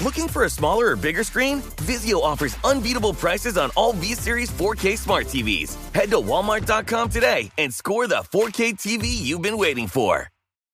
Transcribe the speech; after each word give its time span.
Looking 0.00 0.28
for 0.28 0.44
a 0.44 0.50
smaller 0.50 0.92
or 0.92 0.96
bigger 0.96 1.24
screen? 1.24 1.60
Vizio 1.82 2.22
offers 2.22 2.56
unbeatable 2.62 3.14
prices 3.14 3.58
on 3.58 3.70
all 3.74 3.92
V 3.92 4.14
Series 4.14 4.48
4K 4.50 4.96
smart 4.96 5.26
TVs. 5.26 5.74
Head 5.92 6.10
to 6.10 6.18
Walmart.com 6.18 7.08
today 7.08 7.50
and 7.58 7.74
score 7.74 8.06
the 8.06 8.22
4K 8.32 8.74
TV 8.74 9.06
you've 9.06 9.42
been 9.42 9.58
waiting 9.58 9.88
for. 9.88 10.28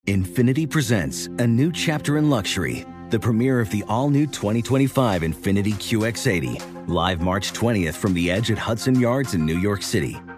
Infiniti 0.06 0.68
presents 0.68 1.26
a 1.38 1.46
new 1.46 1.72
chapter 1.72 2.18
in 2.18 2.28
luxury, 2.28 2.84
the 3.08 3.18
premiere 3.18 3.60
of 3.60 3.70
the 3.70 3.82
all 3.88 4.10
new 4.10 4.26
2025 4.26 5.22
Infiniti 5.22 5.72
QX80, 5.72 6.88
live 6.88 7.22
March 7.22 7.54
20th 7.54 7.94
from 7.94 8.12
the 8.12 8.30
edge 8.30 8.50
at 8.50 8.58
Hudson 8.58 9.00
Yards 9.00 9.32
in 9.32 9.46
New 9.46 9.58
York 9.58 9.82
City, 9.82 10.20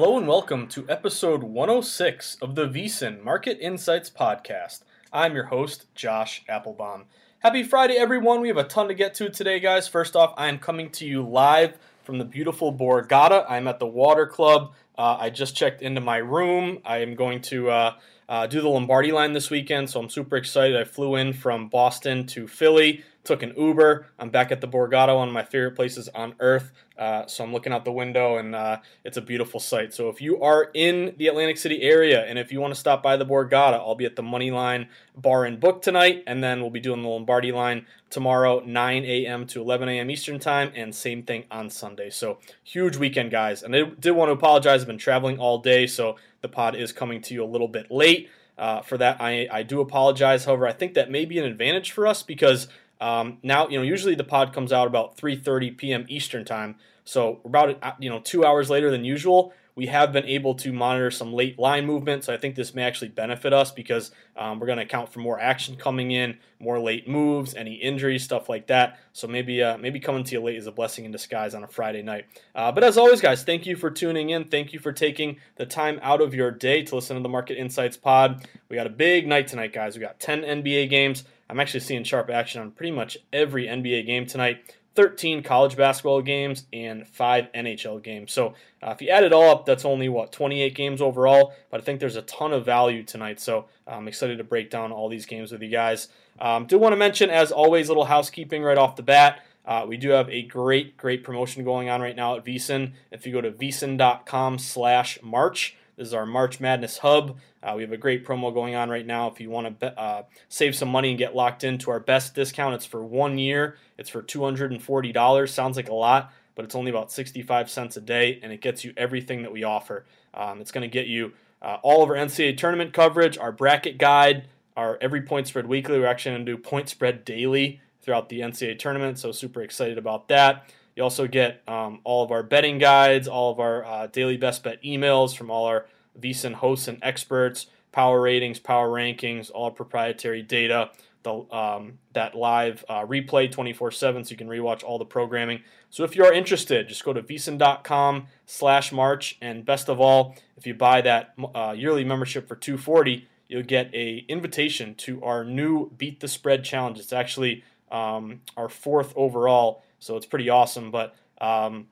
Hello 0.00 0.16
and 0.16 0.26
welcome 0.26 0.66
to 0.68 0.88
episode 0.88 1.42
106 1.42 2.38
of 2.40 2.54
the 2.54 2.66
VSiN 2.66 3.22
Market 3.22 3.58
Insights 3.60 4.08
Podcast. 4.08 4.80
I'm 5.12 5.34
your 5.34 5.44
host, 5.44 5.94
Josh 5.94 6.42
Applebaum. 6.48 7.04
Happy 7.40 7.62
Friday, 7.62 7.98
everyone. 7.98 8.40
We 8.40 8.48
have 8.48 8.56
a 8.56 8.64
ton 8.64 8.88
to 8.88 8.94
get 8.94 9.12
to 9.16 9.28
today, 9.28 9.60
guys. 9.60 9.88
First 9.88 10.16
off, 10.16 10.32
I 10.38 10.48
am 10.48 10.56
coming 10.56 10.88
to 10.92 11.04
you 11.04 11.22
live 11.22 11.76
from 12.02 12.16
the 12.16 12.24
beautiful 12.24 12.72
Borgata. 12.72 13.44
I'm 13.46 13.68
at 13.68 13.78
the 13.78 13.86
Water 13.86 14.26
Club. 14.26 14.72
Uh, 14.96 15.18
I 15.20 15.28
just 15.28 15.54
checked 15.54 15.82
into 15.82 16.00
my 16.00 16.16
room. 16.16 16.78
I 16.82 17.02
am 17.02 17.14
going 17.14 17.42
to 17.42 17.68
uh, 17.68 17.94
uh, 18.26 18.46
do 18.46 18.62
the 18.62 18.70
Lombardi 18.70 19.12
line 19.12 19.34
this 19.34 19.50
weekend, 19.50 19.90
so 19.90 20.00
I'm 20.00 20.08
super 20.08 20.36
excited. 20.36 20.78
I 20.78 20.84
flew 20.84 21.16
in 21.16 21.34
from 21.34 21.68
Boston 21.68 22.26
to 22.28 22.48
Philly 22.48 23.04
took 23.30 23.44
an 23.44 23.54
Uber. 23.56 24.06
I'm 24.18 24.30
back 24.30 24.50
at 24.50 24.60
the 24.60 24.66
Borgata, 24.66 25.14
one 25.14 25.28
of 25.28 25.32
my 25.32 25.44
favorite 25.44 25.76
places 25.76 26.08
on 26.08 26.34
earth. 26.40 26.72
Uh, 26.98 27.28
so 27.28 27.44
I'm 27.44 27.52
looking 27.52 27.72
out 27.72 27.84
the 27.84 27.92
window, 27.92 28.38
and 28.38 28.56
uh, 28.56 28.78
it's 29.04 29.16
a 29.16 29.20
beautiful 29.20 29.60
sight. 29.60 29.94
So 29.94 30.08
if 30.08 30.20
you 30.20 30.42
are 30.42 30.68
in 30.74 31.14
the 31.16 31.28
Atlantic 31.28 31.56
City 31.56 31.80
area, 31.82 32.24
and 32.24 32.40
if 32.40 32.50
you 32.50 32.60
want 32.60 32.74
to 32.74 32.80
stop 32.80 33.04
by 33.04 33.16
the 33.16 33.24
Borgata, 33.24 33.74
I'll 33.74 33.94
be 33.94 34.04
at 34.04 34.16
the 34.16 34.22
Moneyline 34.22 34.88
Bar 35.16 35.44
and 35.44 35.60
Book 35.60 35.80
tonight, 35.80 36.24
and 36.26 36.42
then 36.42 36.60
we'll 36.60 36.70
be 36.70 36.80
doing 36.80 37.02
the 37.02 37.08
Lombardi 37.08 37.52
line 37.52 37.86
tomorrow, 38.10 38.64
9 38.66 39.04
a.m. 39.04 39.46
to 39.46 39.60
11 39.60 39.88
a.m. 39.88 40.10
Eastern 40.10 40.40
Time, 40.40 40.72
and 40.74 40.92
same 40.92 41.22
thing 41.22 41.44
on 41.52 41.70
Sunday. 41.70 42.10
So 42.10 42.38
huge 42.64 42.96
weekend, 42.96 43.30
guys. 43.30 43.62
And 43.62 43.76
I 43.76 43.84
did 43.84 44.10
want 44.10 44.30
to 44.30 44.32
apologize. 44.32 44.80
I've 44.80 44.88
been 44.88 44.98
traveling 44.98 45.38
all 45.38 45.58
day, 45.58 45.86
so 45.86 46.16
the 46.40 46.48
pod 46.48 46.74
is 46.74 46.92
coming 46.92 47.22
to 47.22 47.34
you 47.34 47.44
a 47.44 47.46
little 47.46 47.68
bit 47.68 47.92
late. 47.92 48.28
Uh, 48.58 48.82
for 48.82 48.98
that, 48.98 49.18
I, 49.20 49.48
I 49.50 49.62
do 49.62 49.80
apologize. 49.80 50.46
However, 50.46 50.66
I 50.66 50.72
think 50.72 50.94
that 50.94 51.12
may 51.12 51.24
be 51.24 51.38
an 51.38 51.44
advantage 51.44 51.92
for 51.92 52.08
us 52.08 52.24
because 52.24 52.66
um, 53.00 53.38
now, 53.42 53.68
you 53.68 53.78
know, 53.78 53.82
usually 53.82 54.14
the 54.14 54.24
pod 54.24 54.52
comes 54.52 54.72
out 54.72 54.86
about 54.86 55.16
3:30 55.16 55.76
p.m. 55.76 56.04
Eastern 56.08 56.44
time, 56.44 56.76
so 57.04 57.40
about 57.44 57.82
uh, 57.82 57.92
you 57.98 58.10
know 58.10 58.20
two 58.20 58.44
hours 58.44 58.70
later 58.70 58.90
than 58.90 59.04
usual. 59.04 59.52
We 59.76 59.86
have 59.86 60.12
been 60.12 60.26
able 60.26 60.54
to 60.56 60.72
monitor 60.72 61.10
some 61.10 61.32
late 61.32 61.58
line 61.58 61.86
movement, 61.86 62.24
so 62.24 62.34
I 62.34 62.36
think 62.36 62.54
this 62.54 62.74
may 62.74 62.82
actually 62.82 63.08
benefit 63.08 63.54
us 63.54 63.70
because 63.70 64.10
um, 64.36 64.58
we're 64.60 64.66
going 64.66 64.76
to 64.76 64.84
account 64.84 65.10
for 65.10 65.20
more 65.20 65.40
action 65.40 65.76
coming 65.76 66.10
in, 66.10 66.36
more 66.58 66.78
late 66.78 67.08
moves, 67.08 67.54
any 67.54 67.74
injuries, 67.76 68.22
stuff 68.22 68.50
like 68.50 68.66
that. 68.66 68.98
So 69.14 69.26
maybe 69.26 69.62
uh, 69.62 69.78
maybe 69.78 69.98
coming 69.98 70.24
to 70.24 70.32
you 70.32 70.42
late 70.42 70.56
is 70.56 70.66
a 70.66 70.72
blessing 70.72 71.06
in 71.06 71.12
disguise 71.12 71.54
on 71.54 71.64
a 71.64 71.68
Friday 71.68 72.02
night. 72.02 72.26
Uh, 72.54 72.70
but 72.72 72.84
as 72.84 72.98
always, 72.98 73.22
guys, 73.22 73.44
thank 73.44 73.64
you 73.64 73.76
for 73.76 73.90
tuning 73.90 74.30
in. 74.30 74.44
Thank 74.44 74.74
you 74.74 74.80
for 74.80 74.92
taking 74.92 75.38
the 75.56 75.64
time 75.64 75.98
out 76.02 76.20
of 76.20 76.34
your 76.34 76.50
day 76.50 76.82
to 76.82 76.96
listen 76.96 77.16
to 77.16 77.22
the 77.22 77.30
Market 77.30 77.56
Insights 77.56 77.96
Pod. 77.96 78.46
We 78.68 78.76
got 78.76 78.86
a 78.86 78.90
big 78.90 79.26
night 79.26 79.46
tonight, 79.46 79.72
guys. 79.72 79.96
We 79.96 80.02
got 80.02 80.20
10 80.20 80.42
NBA 80.42 80.90
games. 80.90 81.24
I'm 81.50 81.58
actually 81.58 81.80
seeing 81.80 82.04
sharp 82.04 82.30
action 82.30 82.60
on 82.60 82.70
pretty 82.70 82.92
much 82.92 83.18
every 83.32 83.66
NBA 83.66 84.06
game 84.06 84.24
tonight. 84.24 84.62
13 84.94 85.42
college 85.42 85.76
basketball 85.76 86.20
games 86.20 86.66
and 86.72 87.06
five 87.06 87.48
NHL 87.54 88.02
games. 88.02 88.32
So 88.32 88.54
uh, 88.82 88.90
if 88.90 89.02
you 89.02 89.08
add 89.08 89.24
it 89.24 89.32
all 89.32 89.50
up, 89.50 89.64
that's 89.64 89.84
only 89.84 90.08
what 90.08 90.32
28 90.32 90.74
games 90.74 91.00
overall. 91.00 91.54
But 91.70 91.80
I 91.80 91.84
think 91.84 92.00
there's 92.00 92.16
a 92.16 92.22
ton 92.22 92.52
of 92.52 92.64
value 92.64 93.02
tonight. 93.02 93.40
So 93.40 93.66
I'm 93.86 94.08
excited 94.08 94.38
to 94.38 94.44
break 94.44 94.70
down 94.70 94.92
all 94.92 95.08
these 95.08 95.26
games 95.26 95.52
with 95.52 95.62
you 95.62 95.70
guys. 95.70 96.08
Um, 96.40 96.66
do 96.66 96.78
want 96.78 96.92
to 96.92 96.96
mention, 96.96 97.30
as 97.30 97.52
always, 97.52 97.88
little 97.88 98.04
housekeeping 98.04 98.62
right 98.62 98.78
off 98.78 98.96
the 98.96 99.02
bat. 99.02 99.44
Uh, 99.64 99.84
we 99.86 99.96
do 99.96 100.10
have 100.10 100.28
a 100.30 100.42
great, 100.42 100.96
great 100.96 101.22
promotion 101.22 101.64
going 101.64 101.88
on 101.88 102.00
right 102.00 102.16
now 102.16 102.36
at 102.36 102.44
VSiN. 102.44 102.92
If 103.10 103.26
you 103.26 103.32
go 103.32 103.40
to 103.40 103.52
vsin.com 103.52 104.58
slash 104.58 105.18
March, 105.22 105.76
this 106.00 106.08
is 106.08 106.14
our 106.14 106.24
March 106.24 106.60
Madness 106.60 106.96
hub. 106.96 107.36
Uh, 107.62 107.74
we 107.76 107.82
have 107.82 107.92
a 107.92 107.96
great 107.98 108.24
promo 108.24 108.54
going 108.54 108.74
on 108.74 108.88
right 108.88 109.06
now. 109.06 109.28
If 109.28 109.38
you 109.38 109.50
want 109.50 109.78
to 109.80 110.00
uh, 110.00 110.22
save 110.48 110.74
some 110.74 110.88
money 110.88 111.10
and 111.10 111.18
get 111.18 111.36
locked 111.36 111.62
into 111.62 111.90
our 111.90 112.00
best 112.00 112.34
discount, 112.34 112.74
it's 112.74 112.86
for 112.86 113.04
one 113.04 113.36
year. 113.36 113.76
It's 113.98 114.08
for 114.08 114.22
$240. 114.22 115.48
Sounds 115.50 115.76
like 115.76 115.90
a 115.90 115.94
lot, 115.94 116.32
but 116.54 116.64
it's 116.64 116.74
only 116.74 116.90
about 116.90 117.12
65 117.12 117.68
cents 117.68 117.98
a 117.98 118.00
day, 118.00 118.40
and 118.42 118.50
it 118.50 118.62
gets 118.62 118.82
you 118.82 118.94
everything 118.96 119.42
that 119.42 119.52
we 119.52 119.62
offer. 119.62 120.06
Um, 120.32 120.62
it's 120.62 120.72
going 120.72 120.88
to 120.88 120.88
get 120.88 121.06
you 121.06 121.32
uh, 121.60 121.76
all 121.82 122.02
of 122.02 122.08
our 122.08 122.16
NCAA 122.16 122.56
tournament 122.56 122.94
coverage, 122.94 123.36
our 123.36 123.52
bracket 123.52 123.98
guide, 123.98 124.48
our 124.78 124.96
every 125.02 125.20
point 125.20 125.48
spread 125.48 125.66
weekly. 125.66 125.98
We're 125.98 126.06
actually 126.06 126.36
going 126.36 126.46
to 126.46 126.52
do 126.52 126.56
point 126.56 126.88
spread 126.88 127.26
daily 127.26 127.82
throughout 128.00 128.30
the 128.30 128.40
NCAA 128.40 128.78
tournament, 128.78 129.18
so 129.18 129.32
super 129.32 129.60
excited 129.60 129.98
about 129.98 130.28
that. 130.28 130.72
You 131.00 131.04
also 131.04 131.26
get 131.26 131.62
um, 131.66 132.00
all 132.04 132.22
of 132.22 132.30
our 132.30 132.42
betting 132.42 132.76
guides, 132.76 133.26
all 133.26 133.50
of 133.50 133.58
our 133.58 133.82
uh, 133.86 134.06
daily 134.08 134.36
best 134.36 134.62
bet 134.62 134.82
emails 134.82 135.34
from 135.34 135.50
all 135.50 135.64
our 135.64 135.86
VSiN 136.20 136.52
hosts 136.52 136.88
and 136.88 136.98
experts, 137.00 137.68
power 137.90 138.20
ratings, 138.20 138.58
power 138.58 138.86
rankings, 138.90 139.50
all 139.50 139.70
proprietary 139.70 140.42
data, 140.42 140.90
the, 141.22 141.32
um, 141.50 142.00
that 142.12 142.34
live 142.34 142.84
uh, 142.86 143.06
replay 143.06 143.50
24 143.50 143.92
7 143.92 144.24
so 144.24 144.30
you 144.30 144.36
can 144.36 144.46
rewatch 144.46 144.84
all 144.84 144.98
the 144.98 145.06
programming. 145.06 145.62
So 145.88 146.04
if 146.04 146.14
you 146.14 146.22
are 146.22 146.34
interested, 146.34 146.86
just 146.86 147.02
go 147.02 147.14
to 147.14 147.22
vsin.com 147.22 148.26
slash 148.44 148.92
March. 148.92 149.38
And 149.40 149.64
best 149.64 149.88
of 149.88 150.02
all, 150.02 150.36
if 150.58 150.66
you 150.66 150.74
buy 150.74 151.00
that 151.00 151.32
uh, 151.54 151.74
yearly 151.74 152.04
membership 152.04 152.46
for 152.46 152.56
240 152.56 153.26
you'll 153.48 153.62
get 153.64 153.92
a 153.92 154.24
invitation 154.28 154.94
to 154.94 155.24
our 155.24 155.44
new 155.44 155.90
Beat 155.98 156.20
the 156.20 156.28
Spread 156.28 156.62
challenge. 156.62 157.00
It's 157.00 157.12
actually 157.12 157.64
um, 157.90 158.42
our 158.56 158.68
fourth 158.68 159.12
overall, 159.16 159.82
so 160.00 160.16
it's 160.16 160.26
pretty 160.26 160.48
awesome. 160.48 160.90
But 160.90 161.14
um, 161.40 161.86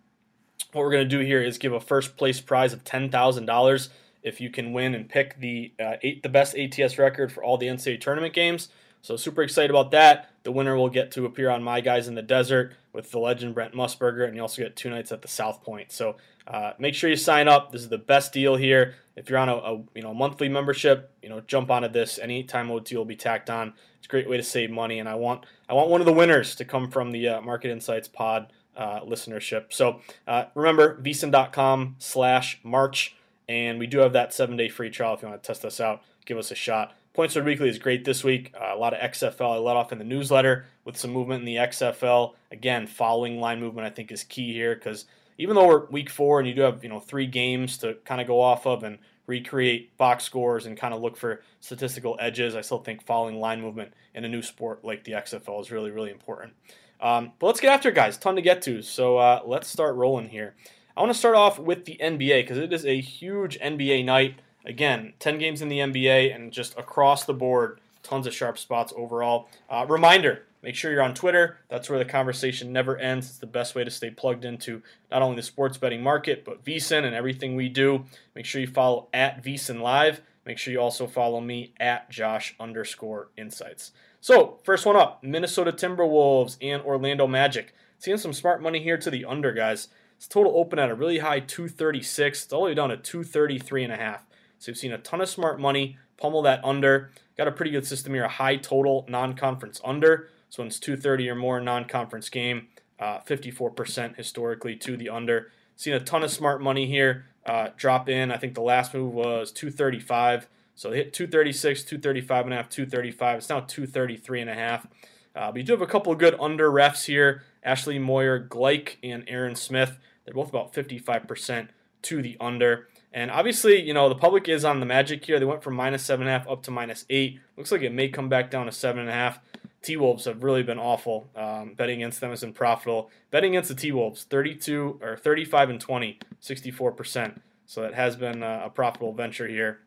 what 0.72 0.82
we're 0.82 0.90
going 0.90 1.08
to 1.08 1.16
do 1.16 1.25
here 1.25 1.43
is 1.43 1.58
give 1.58 1.72
a 1.72 1.81
first 1.81 2.16
place 2.16 2.40
prize 2.40 2.72
of 2.72 2.84
ten 2.84 3.10
thousand 3.10 3.46
dollars 3.46 3.90
if 4.22 4.40
you 4.40 4.50
can 4.50 4.72
win 4.72 4.94
and 4.94 5.08
pick 5.08 5.38
the 5.38 5.72
uh, 5.78 5.94
eight, 6.02 6.22
the 6.22 6.28
best 6.28 6.56
ATS 6.56 6.99
record 6.99 7.31
for 7.31 7.44
all 7.44 7.56
the 7.56 7.66
NCAA 7.66 8.00
tournament 8.00 8.34
games. 8.34 8.69
So 9.02 9.16
super 9.16 9.42
excited 9.42 9.70
about 9.70 9.90
that. 9.92 10.30
The 10.42 10.52
winner 10.52 10.76
will 10.76 10.88
get 10.88 11.12
to 11.12 11.24
appear 11.24 11.50
on 11.50 11.62
My 11.62 11.80
Guys 11.80 12.08
in 12.08 12.14
the 12.14 12.22
Desert 12.22 12.74
with 12.92 13.10
the 13.10 13.18
legend 13.18 13.54
Brent 13.54 13.74
Musburger, 13.74 14.26
and 14.26 14.34
you 14.34 14.42
also 14.42 14.62
get 14.62 14.76
two 14.76 14.90
nights 14.90 15.12
at 15.12 15.22
the 15.22 15.28
South 15.28 15.62
Point. 15.62 15.92
So 15.92 16.16
uh, 16.46 16.72
make 16.78 16.94
sure 16.94 17.10
you 17.10 17.16
sign 17.16 17.48
up. 17.48 17.70
This 17.70 17.82
is 17.82 17.88
the 17.88 17.98
best 17.98 18.32
deal 18.32 18.56
here. 18.56 18.94
If 19.14 19.28
you're 19.28 19.38
on 19.38 19.48
a, 19.48 19.56
a 19.56 19.82
you 19.94 20.02
know 20.02 20.14
monthly 20.14 20.48
membership, 20.48 21.12
you 21.22 21.28
know 21.28 21.40
jump 21.40 21.70
onto 21.70 21.88
this. 21.88 22.18
Anytime 22.18 22.70
OT 22.70 22.96
will 22.96 23.04
be 23.04 23.16
tacked 23.16 23.50
on. 23.50 23.74
It's 23.98 24.06
a 24.06 24.08
great 24.08 24.28
way 24.28 24.36
to 24.36 24.42
save 24.42 24.70
money, 24.70 24.98
and 24.98 25.08
I 25.08 25.16
want 25.16 25.44
I 25.68 25.74
want 25.74 25.90
one 25.90 26.00
of 26.00 26.06
the 26.06 26.12
winners 26.12 26.54
to 26.56 26.64
come 26.64 26.90
from 26.90 27.12
the 27.12 27.28
uh, 27.28 27.40
Market 27.40 27.70
Insights 27.70 28.08
Pod 28.08 28.52
uh, 28.76 29.00
listenership. 29.00 29.66
So 29.70 30.00
uh, 30.26 30.44
remember 30.54 31.00
VSiN.com 31.02 31.96
slash 31.98 32.60
March, 32.62 33.16
and 33.48 33.78
we 33.78 33.86
do 33.86 33.98
have 33.98 34.12
that 34.12 34.32
seven 34.32 34.56
day 34.56 34.68
free 34.68 34.90
trial 34.90 35.14
if 35.14 35.22
you 35.22 35.28
want 35.28 35.42
to 35.42 35.46
test 35.46 35.64
us 35.64 35.80
out. 35.80 36.02
Give 36.24 36.38
us 36.38 36.50
a 36.50 36.54
shot. 36.54 36.94
Points 37.18 37.34
Spread 37.34 37.46
Weekly 37.46 37.68
is 37.68 37.80
great 37.80 38.04
this 38.04 38.22
week. 38.22 38.54
Uh, 38.54 38.72
a 38.72 38.78
lot 38.78 38.94
of 38.94 39.00
XFL. 39.00 39.56
I 39.56 39.58
let 39.58 39.74
off 39.74 39.90
in 39.90 39.98
the 39.98 40.04
newsletter 40.04 40.66
with 40.84 40.96
some 40.96 41.10
movement 41.10 41.40
in 41.40 41.46
the 41.46 41.56
XFL. 41.56 42.34
Again, 42.52 42.86
following 42.86 43.40
line 43.40 43.58
movement 43.58 43.88
I 43.88 43.90
think 43.90 44.12
is 44.12 44.22
key 44.22 44.52
here 44.52 44.76
because 44.76 45.04
even 45.36 45.56
though 45.56 45.66
we're 45.66 45.86
week 45.86 46.10
four 46.10 46.38
and 46.38 46.48
you 46.48 46.54
do 46.54 46.60
have 46.60 46.84
you 46.84 46.88
know 46.88 47.00
three 47.00 47.26
games 47.26 47.76
to 47.78 47.94
kind 48.04 48.20
of 48.20 48.28
go 48.28 48.40
off 48.40 48.68
of 48.68 48.84
and 48.84 48.98
recreate 49.26 49.96
box 49.96 50.22
scores 50.22 50.64
and 50.64 50.78
kind 50.78 50.94
of 50.94 51.00
look 51.00 51.16
for 51.16 51.42
statistical 51.58 52.16
edges, 52.20 52.54
I 52.54 52.60
still 52.60 52.78
think 52.78 53.04
following 53.04 53.40
line 53.40 53.60
movement 53.60 53.94
in 54.14 54.24
a 54.24 54.28
new 54.28 54.40
sport 54.40 54.84
like 54.84 55.02
the 55.02 55.10
XFL 55.10 55.60
is 55.60 55.72
really 55.72 55.90
really 55.90 56.12
important. 56.12 56.52
Um, 57.00 57.32
but 57.40 57.48
let's 57.48 57.58
get 57.58 57.72
after 57.72 57.88
it, 57.88 57.96
guys. 57.96 58.16
Ton 58.16 58.36
to 58.36 58.42
get 58.42 58.62
to. 58.62 58.80
So 58.80 59.18
uh, 59.18 59.40
let's 59.44 59.66
start 59.66 59.96
rolling 59.96 60.28
here. 60.28 60.54
I 60.96 61.00
want 61.00 61.12
to 61.12 61.18
start 61.18 61.34
off 61.34 61.58
with 61.58 61.84
the 61.84 61.96
NBA 62.00 62.44
because 62.44 62.58
it 62.58 62.72
is 62.72 62.86
a 62.86 63.00
huge 63.00 63.58
NBA 63.58 64.04
night. 64.04 64.38
Again, 64.64 65.14
10 65.19 65.38
games 65.38 65.62
in 65.62 65.69
the 65.69 65.78
NBA 65.78 66.34
and 66.34 66.52
just 66.52 66.78
across 66.78 67.25
the 67.25 67.34
board, 67.34 67.81
tons 68.02 68.26
of 68.26 68.34
sharp 68.34 68.58
spots 68.58 68.93
overall. 68.96 69.49
Uh, 69.69 69.87
reminder 69.88 70.43
make 70.62 70.75
sure 70.75 70.90
you're 70.90 71.02
on 71.02 71.14
Twitter. 71.14 71.58
That's 71.69 71.88
where 71.88 71.99
the 71.99 72.05
conversation 72.05 72.72
never 72.72 72.96
ends. 72.99 73.28
It's 73.28 73.38
the 73.38 73.46
best 73.46 73.75
way 73.75 73.84
to 73.84 73.90
stay 73.90 74.10
plugged 74.10 74.44
into 74.44 74.82
not 75.10 75.22
only 75.22 75.37
the 75.37 75.43
sports 75.43 75.78
betting 75.78 76.02
market, 76.02 76.44
but 76.44 76.64
VSiN 76.64 77.05
and 77.05 77.14
everything 77.14 77.55
we 77.55 77.69
do. 77.69 78.05
Make 78.34 78.44
sure 78.44 78.60
you 78.60 78.66
follow 78.66 79.08
at 79.14 79.44
VSiN 79.44 79.81
Live. 79.81 80.20
Make 80.44 80.58
sure 80.58 80.72
you 80.72 80.81
also 80.81 81.06
follow 81.06 81.40
me 81.40 81.75
at 81.78 82.11
Josh 82.11 82.54
underscore 82.58 83.28
insights. 83.37 83.93
So, 84.20 84.58
first 84.64 84.84
one 84.84 84.96
up 84.96 85.22
Minnesota 85.22 85.72
Timberwolves 85.72 86.56
and 86.61 86.82
Orlando 86.82 87.26
Magic. 87.26 87.75
Seeing 87.99 88.16
some 88.16 88.32
smart 88.32 88.62
money 88.62 88.82
here 88.82 88.96
to 88.96 89.11
the 89.11 89.25
under, 89.25 89.52
guys. 89.52 89.88
It's 90.16 90.26
total 90.26 90.56
open 90.56 90.78
at 90.78 90.90
a 90.90 90.94
really 90.94 91.19
high 91.19 91.40
236. 91.40 92.44
It's 92.44 92.52
all 92.52 92.62
the 92.62 92.66
way 92.66 92.75
down 92.75 92.88
to 92.88 92.96
233.5. 92.96 94.20
So, 94.58 94.70
you've 94.70 94.78
seen 94.78 94.93
a 94.93 94.99
ton 94.99 95.20
of 95.20 95.28
smart 95.28 95.60
money 95.60 95.99
pummel 96.16 96.43
that 96.43 96.64
under. 96.64 97.10
Got 97.37 97.49
a 97.49 97.52
pretty 97.52 97.70
good 97.70 97.87
system 97.87 98.14
here, 98.14 98.25
a 98.25 98.28
high 98.28 98.56
total 98.56 99.06
non 99.08 99.34
conference 99.34 99.81
under. 99.84 100.28
So 100.50 100.62
when 100.62 100.69
it's 100.69 100.78
230 100.78 101.31
or 101.31 101.34
more 101.34 101.60
non-conference 101.60 102.28
game, 102.28 102.69
uh, 102.99 103.20
54% 103.20 104.16
historically 104.16 104.76
to 104.76 104.96
the 104.96 105.08
under. 105.08 105.50
Seen 105.76 105.94
a 105.94 106.00
ton 106.00 106.25
of 106.25 106.31
smart 106.31 106.62
money 106.62 106.87
here 106.87 107.26
uh, 107.46 107.69
drop 107.76 108.08
in. 108.08 108.32
I 108.32 108.37
think 108.37 108.55
the 108.55 108.62
last 108.62 108.94
move 108.94 109.12
was 109.12 109.52
235. 109.52 110.49
So 110.75 110.93
hit 110.93 111.12
236, 111.12 111.82
235 111.84 112.44
and 112.44 112.54
a 112.54 112.56
half, 112.56 112.69
235. 112.69 113.38
It's 113.38 113.49
now 113.49 113.61
233 113.61 114.40
and 114.40 114.50
a 114.50 114.54
half. 114.54 114.87
Uh, 115.34 115.52
but 115.52 115.56
you 115.58 115.62
do 115.62 115.72
have 115.72 115.82
a 115.82 115.87
couple 115.87 116.12
of 116.12 116.19
good 116.19 116.37
under 116.40 116.70
refs 116.70 117.04
here. 117.04 117.43
Ashley 117.62 117.99
Moyer, 117.99 118.40
Gleich, 118.40 118.96
and 119.02 119.25
Aaron 119.28 119.54
Smith. 119.54 119.99
They're 120.25 120.34
both 120.34 120.49
about 120.49 120.72
55% 120.72 121.69
to 122.02 122.22
the 122.22 122.37
under. 122.40 122.88
And 123.12 123.31
obviously, 123.31 123.81
you 123.81 123.94
know, 123.94 124.08
the 124.08 124.14
public 124.14 124.49
is 124.49 124.64
on 124.64 124.81
the 124.81 124.87
Magic 124.87 125.25
here. 125.25 125.38
They 125.38 125.44
went 125.44 125.62
from 125.62 125.75
minus 125.75 126.05
seven 126.05 126.26
and 126.26 126.34
a 126.34 126.38
half 126.38 126.49
up 126.49 126.62
to 126.64 126.70
minus 126.70 127.05
eight. 127.08 127.40
Looks 127.56 127.72
like 127.72 127.82
it 127.82 127.93
may 127.93 128.08
come 128.08 128.28
back 128.28 128.50
down 128.50 128.66
to 128.66 128.72
seven 128.72 129.00
and 129.00 129.08
a 129.08 129.14
half. 129.14 129.40
T 129.82 129.96
Wolves 129.96 130.25
have 130.25 130.43
really 130.43 130.62
been 130.62 130.78
awful. 130.78 131.28
Um, 131.37 131.75
betting 131.75 132.02
against 132.02 132.20
them 132.20 132.31
has 132.31 132.40
been 132.40 132.52
profitable. 132.52 133.10
Betting 133.31 133.55
against 133.55 133.69
the 133.69 133.75
T 133.75 133.93
Wolves, 133.93 134.25
32 134.25 134.99
or 135.00 135.16
35 135.16 135.70
and 135.70 135.81
20, 135.81 136.19
64%. 136.43 137.40
So 137.64 137.84
it 137.84 137.94
has 137.94 138.16
been 138.16 138.43
a, 138.43 138.64
a 138.66 138.70
profitable 138.70 139.12
venture 139.12 139.46
here. 139.46 139.81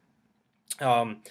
Um, 0.79 1.21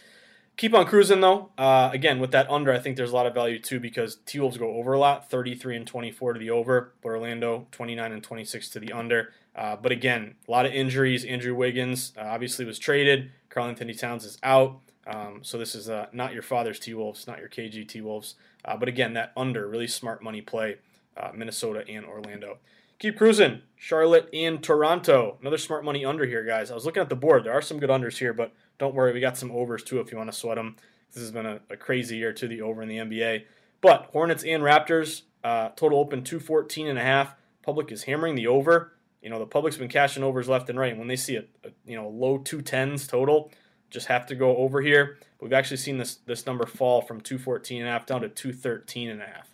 keep 0.60 0.74
on 0.74 0.84
cruising 0.84 1.22
though. 1.22 1.48
Uh, 1.56 1.88
again, 1.90 2.20
with 2.20 2.32
that 2.32 2.48
under, 2.50 2.70
I 2.70 2.78
think 2.78 2.98
there's 2.98 3.12
a 3.12 3.14
lot 3.14 3.24
of 3.24 3.32
value 3.32 3.58
too 3.58 3.80
because 3.80 4.16
T 4.26 4.38
Wolves 4.38 4.58
go 4.58 4.74
over 4.74 4.92
a 4.92 4.98
lot, 4.98 5.30
33 5.30 5.74
and 5.74 5.86
24 5.86 6.34
to 6.34 6.38
the 6.38 6.50
over, 6.50 6.92
but 7.00 7.08
Orlando 7.08 7.66
29 7.72 8.12
and 8.12 8.22
26 8.22 8.68
to 8.68 8.78
the 8.78 8.92
under. 8.92 9.32
Uh, 9.56 9.76
but 9.76 9.90
again, 9.90 10.34
a 10.46 10.50
lot 10.50 10.66
of 10.66 10.72
injuries. 10.72 11.24
Andrew 11.24 11.54
Wiggins 11.54 12.12
uh, 12.14 12.24
obviously 12.24 12.66
was 12.66 12.78
traded. 12.78 13.30
Karl-Anthony 13.48 13.94
Towns 13.94 14.26
is 14.26 14.36
out. 14.42 14.80
Um, 15.06 15.40
so 15.42 15.56
this 15.56 15.74
is 15.74 15.88
uh, 15.88 16.08
not 16.12 16.34
your 16.34 16.42
father's 16.42 16.78
T 16.78 16.92
Wolves, 16.92 17.26
not 17.26 17.38
your 17.38 17.48
KG 17.48 17.88
T 17.88 18.02
Wolves. 18.02 18.34
Uh, 18.62 18.76
but 18.76 18.86
again, 18.86 19.14
that 19.14 19.32
under, 19.38 19.66
really 19.66 19.88
smart 19.88 20.22
money 20.22 20.42
play, 20.42 20.76
uh, 21.16 21.30
Minnesota 21.34 21.88
and 21.88 22.04
Orlando. 22.04 22.58
Keep 23.00 23.16
cruising. 23.16 23.62
Charlotte 23.76 24.28
and 24.34 24.62
Toronto. 24.62 25.38
Another 25.40 25.56
smart 25.56 25.86
money 25.86 26.04
under 26.04 26.26
here, 26.26 26.44
guys. 26.44 26.70
I 26.70 26.74
was 26.74 26.84
looking 26.84 27.00
at 27.00 27.08
the 27.08 27.16
board. 27.16 27.44
There 27.44 27.52
are 27.54 27.62
some 27.62 27.80
good 27.80 27.88
unders 27.88 28.18
here, 28.18 28.34
but 28.34 28.52
don't 28.78 28.94
worry. 28.94 29.14
We 29.14 29.20
got 29.20 29.38
some 29.38 29.50
overs 29.50 29.82
too 29.82 30.00
if 30.00 30.12
you 30.12 30.18
want 30.18 30.30
to 30.30 30.36
sweat 30.36 30.56
them. 30.56 30.76
This 31.10 31.22
has 31.22 31.32
been 31.32 31.46
a, 31.46 31.60
a 31.70 31.78
crazy 31.78 32.18
year 32.18 32.34
to 32.34 32.46
the 32.46 32.60
over 32.60 32.82
in 32.82 32.90
the 32.90 32.98
NBA. 32.98 33.44
But 33.80 34.10
Hornets 34.12 34.44
and 34.44 34.62
Raptors, 34.62 35.22
uh, 35.42 35.70
total 35.70 35.98
open 35.98 36.22
214 36.22 36.88
and 36.88 36.98
a 36.98 37.02
half. 37.02 37.34
Public 37.62 37.90
is 37.90 38.02
hammering 38.02 38.34
the 38.34 38.48
over. 38.48 38.92
You 39.22 39.30
know, 39.30 39.38
the 39.38 39.46
public's 39.46 39.78
been 39.78 39.88
cashing 39.88 40.22
overs 40.22 40.46
left 40.46 40.68
and 40.68 40.78
right. 40.78 40.90
And 40.90 40.98
when 40.98 41.08
they 41.08 41.16
see 41.16 41.36
a, 41.36 41.44
a 41.64 41.70
you 41.86 41.96
know 41.96 42.06
low 42.06 42.38
210s 42.38 43.08
total, 43.08 43.50
just 43.88 44.08
have 44.08 44.26
to 44.26 44.34
go 44.34 44.58
over 44.58 44.82
here. 44.82 45.16
We've 45.40 45.54
actually 45.54 45.78
seen 45.78 45.96
this 45.96 46.16
this 46.26 46.44
number 46.44 46.66
fall 46.66 47.00
from 47.00 47.22
214 47.22 47.80
and 47.80 47.88
a 47.88 47.92
half 47.92 48.04
down 48.04 48.20
to 48.20 48.28
213 48.28 49.08
and 49.08 49.22
a 49.22 49.26
half. 49.26 49.49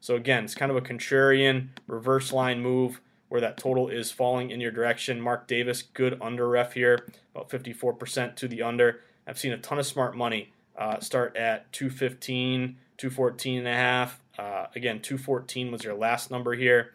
So 0.00 0.16
again, 0.16 0.44
it's 0.44 0.54
kind 0.54 0.70
of 0.70 0.76
a 0.76 0.80
contrarian 0.80 1.68
reverse 1.86 2.32
line 2.32 2.60
move 2.60 3.00
where 3.28 3.40
that 3.40 3.56
total 3.56 3.88
is 3.88 4.10
falling 4.10 4.50
in 4.50 4.60
your 4.60 4.72
direction. 4.72 5.20
Mark 5.20 5.46
Davis, 5.46 5.82
good 5.82 6.18
under 6.20 6.48
ref 6.48 6.72
here, 6.72 7.06
about 7.34 7.48
54% 7.48 8.34
to 8.36 8.48
the 8.48 8.62
under. 8.62 9.00
I've 9.26 9.38
seen 9.38 9.52
a 9.52 9.58
ton 9.58 9.78
of 9.78 9.86
smart 9.86 10.16
money 10.16 10.52
uh, 10.76 10.98
start 10.98 11.36
at 11.36 11.70
215, 11.72 12.76
214 12.96 13.58
and 13.58 13.68
a 13.68 13.72
half. 13.72 14.20
Uh, 14.38 14.66
again, 14.74 15.00
214 15.00 15.70
was 15.70 15.84
your 15.84 15.94
last 15.94 16.30
number 16.30 16.54
here. 16.54 16.92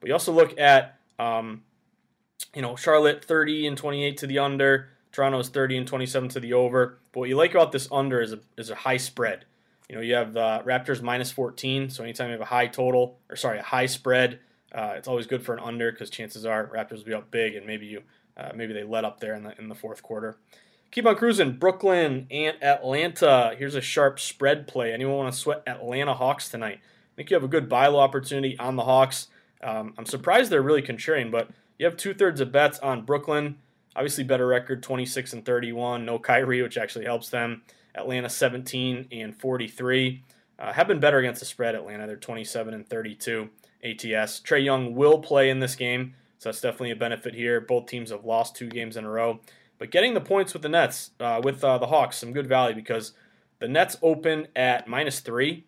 But 0.00 0.08
you 0.08 0.12
also 0.14 0.32
look 0.32 0.58
at, 0.58 0.98
um, 1.18 1.62
you 2.54 2.62
know, 2.62 2.74
Charlotte 2.74 3.24
30 3.24 3.66
and 3.66 3.76
28 3.76 4.16
to 4.16 4.26
the 4.26 4.38
under. 4.38 4.88
Toronto's 5.12 5.50
30 5.50 5.78
and 5.78 5.86
27 5.86 6.30
to 6.30 6.40
the 6.40 6.52
over. 6.54 6.98
But 7.12 7.20
what 7.20 7.28
you 7.28 7.36
like 7.36 7.52
about 7.52 7.72
this 7.72 7.88
under 7.92 8.20
is 8.20 8.32
a, 8.32 8.40
is 8.56 8.70
a 8.70 8.74
high 8.74 8.96
spread. 8.96 9.44
You 9.88 9.94
know, 9.96 10.00
you 10.00 10.14
have 10.14 10.36
uh, 10.36 10.62
Raptors 10.64 11.00
minus 11.00 11.30
14, 11.30 11.90
so 11.90 12.02
anytime 12.02 12.26
you 12.26 12.32
have 12.32 12.40
a 12.40 12.46
high 12.46 12.66
total, 12.66 13.18
or 13.30 13.36
sorry, 13.36 13.58
a 13.58 13.62
high 13.62 13.86
spread, 13.86 14.40
uh, 14.72 14.94
it's 14.96 15.06
always 15.06 15.26
good 15.26 15.44
for 15.44 15.54
an 15.54 15.60
under 15.60 15.92
because 15.92 16.10
chances 16.10 16.44
are 16.44 16.66
Raptors 16.66 16.98
will 16.98 17.04
be 17.04 17.14
up 17.14 17.30
big, 17.30 17.54
and 17.54 17.66
maybe 17.66 17.86
you 17.86 18.02
uh, 18.36 18.50
maybe 18.54 18.72
they 18.72 18.84
let 18.84 19.04
up 19.04 19.20
there 19.20 19.34
in 19.34 19.44
the 19.44 19.58
in 19.58 19.68
the 19.68 19.74
fourth 19.74 20.02
quarter. 20.02 20.36
Keep 20.90 21.06
on 21.06 21.16
cruising. 21.16 21.52
Brooklyn 21.52 22.26
and 22.30 22.62
Atlanta. 22.62 23.54
Here's 23.56 23.74
a 23.74 23.80
sharp 23.80 24.18
spread 24.18 24.66
play. 24.66 24.92
Anyone 24.92 25.16
want 25.16 25.32
to 25.32 25.38
sweat 25.38 25.62
Atlanta 25.66 26.14
Hawks 26.14 26.48
tonight? 26.48 26.80
I 26.82 27.14
think 27.16 27.30
you 27.30 27.34
have 27.34 27.44
a 27.44 27.48
good 27.48 27.68
buy 27.68 27.86
low 27.86 27.98
opportunity 27.98 28.58
on 28.58 28.76
the 28.76 28.84
Hawks. 28.84 29.28
Um, 29.62 29.94
I'm 29.98 30.06
surprised 30.06 30.50
they're 30.50 30.62
really 30.62 30.82
contrarian, 30.82 31.30
but 31.30 31.48
you 31.78 31.86
have 31.86 31.96
two 31.96 32.14
thirds 32.14 32.40
of 32.40 32.52
bets 32.52 32.78
on 32.80 33.02
Brooklyn. 33.04 33.58
Obviously, 33.94 34.24
better 34.24 34.46
record 34.46 34.82
26 34.82 35.32
and 35.32 35.44
31. 35.44 36.04
No 36.04 36.18
Kyrie, 36.18 36.62
which 36.62 36.76
actually 36.76 37.06
helps 37.06 37.30
them. 37.30 37.62
Atlanta 37.96 38.28
17 38.28 39.08
and 39.10 39.36
43. 39.36 40.22
Uh, 40.58 40.72
have 40.72 40.88
been 40.88 41.00
better 41.00 41.18
against 41.18 41.40
the 41.40 41.46
spread. 41.46 41.74
Atlanta 41.74 42.06
they're 42.06 42.16
27 42.16 42.74
and 42.74 42.88
32 42.88 43.50
ATS. 43.84 44.40
Trae 44.40 44.64
Young 44.64 44.94
will 44.94 45.18
play 45.18 45.50
in 45.50 45.60
this 45.60 45.74
game, 45.74 46.14
so 46.38 46.48
that's 46.48 46.60
definitely 46.60 46.92
a 46.92 46.96
benefit 46.96 47.34
here. 47.34 47.60
Both 47.60 47.86
teams 47.86 48.10
have 48.10 48.24
lost 48.24 48.56
two 48.56 48.68
games 48.68 48.96
in 48.96 49.04
a 49.04 49.10
row, 49.10 49.40
but 49.78 49.90
getting 49.90 50.14
the 50.14 50.20
points 50.20 50.52
with 50.52 50.62
the 50.62 50.68
Nets 50.68 51.10
uh, 51.20 51.40
with 51.44 51.62
uh, 51.62 51.78
the 51.78 51.86
Hawks 51.86 52.16
some 52.16 52.32
good 52.32 52.46
value 52.46 52.74
because 52.74 53.12
the 53.58 53.68
Nets 53.68 53.96
open 54.02 54.48
at 54.56 54.88
minus 54.88 55.20
three, 55.20 55.64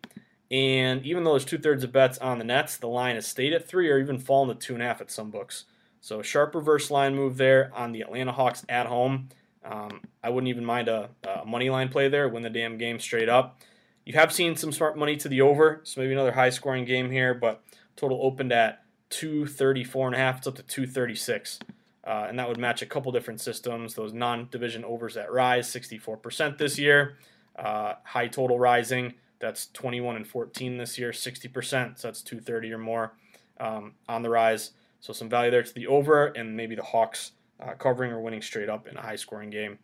and 0.51 1.05
even 1.05 1.25
though 1.25 1.33
there's 1.33 1.45
two 1.45 1.59
thirds 1.59 1.85
of 1.85 1.93
bets 1.93 2.19
on 2.19 2.39
the 2.39 2.45
Nets, 2.45 2.79
the 2.79 2.89
line 2.89 3.17
has 3.17 3.27
stayed 3.27 3.53
at 3.53 3.69
three 3.69 3.91
or 3.91 3.99
even 3.99 4.19
fallen 4.19 4.49
to 4.49 4.55
two 4.55 4.75
and 4.75 4.83
a 4.83 4.87
half 4.87 5.01
at 5.01 5.11
some 5.11 5.31
books. 5.31 5.65
So 6.01 6.21
a 6.21 6.25
sharp 6.25 6.55
reverse 6.55 6.91
line 6.91 7.15
move 7.15 7.37
there 7.37 7.71
on 7.75 7.93
the 7.93 8.01
Atlanta 8.01 8.33
Hawks 8.33 8.65
at 8.69 8.87
home. 8.87 9.29
Um, 9.69 10.01
I 10.23 10.31
wouldn't 10.31 10.49
even 10.49 10.65
mind 10.65 10.89
a, 10.89 11.11
a, 11.25 11.45
money 11.45 11.69
line 11.69 11.91
play 11.91 12.09
there, 12.09 12.29
win 12.29 12.43
the 12.43 12.51
damn 12.51 12.79
game 12.79 12.99
straight 12.99 13.29
up. 13.29 13.61
You 14.07 14.15
have 14.15 14.33
seen 14.33 14.57
some 14.57 14.73
smart 14.73 14.97
money 14.97 15.17
to 15.19 15.29
the 15.29 15.43
over, 15.43 15.81
so 15.85 16.01
maybe 16.01 16.15
another 16.15 16.33
high 16.33 16.49
scoring 16.49 16.87
game 16.87 17.11
here, 17.11 17.35
but 17.35 17.63
total 17.95 18.19
opened 18.23 18.53
at 18.53 18.83
234 19.11 20.07
and 20.07 20.17
a 20.17 20.19
half. 20.19 20.39
It's 20.39 20.47
up 20.47 20.57
to 20.57 20.63
236. 20.63 21.59
uh, 22.05 22.27
and 22.27 22.39
that 22.39 22.49
would 22.49 22.57
match 22.57 22.81
a 22.81 22.87
couple 22.87 23.13
different 23.13 23.41
systems. 23.41 23.95
Those 23.95 24.15
non-division 24.15 24.85
overs 24.85 25.15
that 25.15 25.31
rise, 25.31 25.69
64% 25.69 26.57
this 26.57 26.79
year. 26.79 27.19
Uh, 27.55 27.95
high 28.05 28.29
total 28.29 28.59
rising, 28.59 29.15
that's 29.41 29.67
21 29.73 30.17
and 30.17 30.27
14 30.27 30.79
this 30.79 30.99
year, 30.99 31.11
60%. 31.11 31.99
So 31.99 32.09
that's 32.09 32.23
230 32.23 32.73
or 32.73 32.79
more 32.79 33.13
um, 33.61 33.93
on 34.09 34.23
the 34.23 34.31
rise. 34.31 34.71
So 35.01 35.13
some 35.13 35.29
value 35.29 35.51
there 35.51 35.63
to 35.63 35.75
the 35.75 35.87
over, 35.87 36.27
and 36.27 36.57
maybe 36.57 36.75
the 36.75 36.83
Hawks 36.83 37.33
uh, 37.61 37.73
covering 37.73 38.13
or 38.13 38.21
winning 38.21 38.43
straight 38.43 38.69
up 38.69 38.87
in 38.87 38.97
a 38.97 39.03
high-scoring 39.03 39.51
game. 39.51 39.79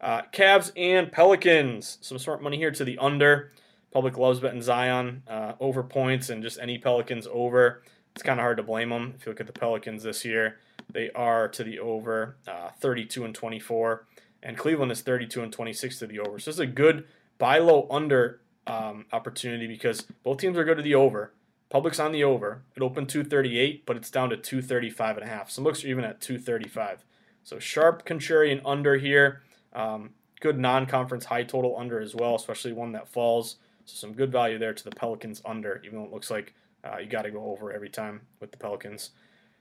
Uh, 0.00 0.22
Cavs 0.32 0.70
and 0.76 1.10
Pelicans. 1.10 1.98
Some 2.00 2.18
smart 2.18 2.42
money 2.42 2.56
here 2.56 2.70
to 2.70 2.84
the 2.84 2.98
under. 2.98 3.52
Public 3.90 4.16
loves 4.16 4.40
betting 4.40 4.62
Zion 4.62 5.22
uh, 5.26 5.54
over 5.60 5.82
points 5.82 6.28
and 6.28 6.42
just 6.42 6.58
any 6.60 6.78
Pelicans 6.78 7.26
over. 7.30 7.82
It's 8.14 8.22
kind 8.22 8.38
of 8.38 8.44
hard 8.44 8.58
to 8.58 8.62
blame 8.62 8.90
them. 8.90 9.14
If 9.16 9.26
you 9.26 9.32
look 9.32 9.40
at 9.40 9.46
the 9.46 9.52
Pelicans 9.52 10.02
this 10.02 10.24
year, 10.24 10.58
they 10.90 11.10
are 11.12 11.48
to 11.48 11.64
the 11.64 11.78
over 11.78 12.36
uh, 12.46 12.70
32 12.80 13.24
and 13.24 13.34
24, 13.34 14.06
and 14.42 14.56
Cleveland 14.56 14.92
is 14.92 15.02
32 15.02 15.42
and 15.42 15.52
26 15.52 15.98
to 15.98 16.06
the 16.06 16.20
over. 16.20 16.38
So 16.38 16.50
this 16.50 16.56
is 16.56 16.60
a 16.60 16.66
good 16.66 17.06
buy 17.38 17.58
low 17.58 17.86
under 17.90 18.40
um, 18.66 19.06
opportunity 19.12 19.66
because 19.66 20.02
both 20.22 20.38
teams 20.38 20.58
are 20.58 20.64
good 20.64 20.76
to 20.76 20.82
the 20.82 20.94
over. 20.94 21.32
Public's 21.70 22.00
on 22.00 22.12
the 22.12 22.24
over. 22.24 22.62
It 22.74 22.82
opened 22.82 23.08
238, 23.08 23.84
but 23.84 23.96
it's 23.96 24.10
down 24.10 24.30
to 24.30 24.36
235 24.36 25.18
and 25.18 25.26
a 25.26 25.28
half. 25.28 25.50
Some 25.50 25.64
books 25.64 25.84
are 25.84 25.88
even 25.88 26.04
at 26.04 26.20
235. 26.20 27.04
So 27.48 27.58
sharp 27.58 28.04
contrarian 28.04 28.60
under 28.66 28.98
here. 28.98 29.40
Um, 29.72 30.10
good 30.40 30.58
non-conference 30.58 31.24
high 31.24 31.44
total 31.44 31.78
under 31.78 31.98
as 31.98 32.14
well, 32.14 32.34
especially 32.34 32.74
one 32.74 32.92
that 32.92 33.08
falls. 33.08 33.56
So 33.86 33.94
some 33.94 34.12
good 34.12 34.30
value 34.30 34.58
there 34.58 34.74
to 34.74 34.84
the 34.84 34.90
Pelicans 34.90 35.40
under, 35.46 35.80
even 35.82 35.98
though 35.98 36.04
it 36.04 36.12
looks 36.12 36.30
like 36.30 36.52
uh, 36.84 36.98
you 36.98 37.06
got 37.06 37.22
to 37.22 37.30
go 37.30 37.46
over 37.46 37.72
every 37.72 37.88
time 37.88 38.20
with 38.38 38.50
the 38.50 38.58
Pelicans. 38.58 39.12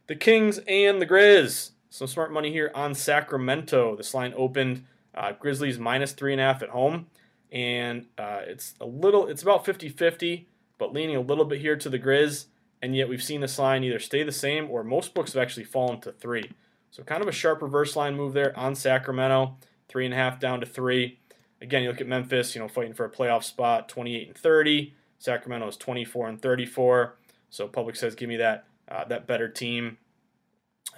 The 0.07 0.17
Kings 0.17 0.59
and 0.67 1.01
the 1.01 1.07
Grizz. 1.07 1.71
Some 1.89 2.07
smart 2.09 2.33
money 2.33 2.51
here 2.51 2.71
on 2.75 2.93
Sacramento. 2.93 3.95
This 3.95 4.13
line 4.13 4.33
opened 4.35 4.83
uh, 5.15 5.31
Grizzlies 5.39 5.79
minus 5.79 6.11
three 6.11 6.33
and 6.33 6.41
a 6.41 6.43
half 6.43 6.61
at 6.61 6.69
home, 6.71 7.07
and 7.53 8.07
uh, 8.17 8.41
it's 8.45 8.75
a 8.81 8.85
little, 8.85 9.27
it's 9.27 9.43
about 9.43 9.63
50-50, 9.63 10.43
but 10.77 10.91
leaning 10.91 11.15
a 11.15 11.21
little 11.21 11.45
bit 11.45 11.61
here 11.61 11.77
to 11.77 11.89
the 11.89 11.99
Grizz. 11.99 12.47
And 12.81 12.97
yet 12.97 13.07
we've 13.07 13.23
seen 13.23 13.39
this 13.39 13.57
line 13.57 13.85
either 13.85 13.97
stay 13.97 14.23
the 14.23 14.33
same 14.33 14.69
or 14.69 14.83
most 14.83 15.13
books 15.13 15.31
have 15.31 15.41
actually 15.41 15.63
fallen 15.63 16.01
to 16.01 16.11
three. 16.11 16.51
So 16.97 17.03
kind 17.03 17.21
of 17.21 17.27
a 17.27 17.31
sharp 17.31 17.61
reverse 17.61 17.95
line 17.95 18.17
move 18.17 18.33
there 18.33 18.57
on 18.57 18.73
Sacramento, 18.73 19.55
three 19.87 20.05
and 20.05 20.15
a 20.15 20.17
half 20.17 20.39
down 20.39 20.61
to 20.61 20.65
three. 20.65 21.19
Again, 21.61 21.83
you 21.83 21.89
look 21.89 22.01
at 22.01 22.07
Memphis, 22.07 22.55
you 22.55 22.61
know, 22.61 22.67
fighting 22.67 22.95
for 22.95 23.05
a 23.05 23.09
playoff 23.09 23.43
spot, 23.43 23.87
28 23.87 24.29
and 24.29 24.35
30. 24.35 24.95
Sacramento 25.19 25.67
is 25.67 25.77
24 25.77 26.27
and 26.27 26.41
34. 26.41 27.15
So 27.51 27.67
public 27.67 27.95
says, 27.95 28.15
give 28.15 28.27
me 28.27 28.37
that 28.37 28.65
uh, 28.89 29.05
that 29.05 29.27
better 29.27 29.47
team 29.47 29.99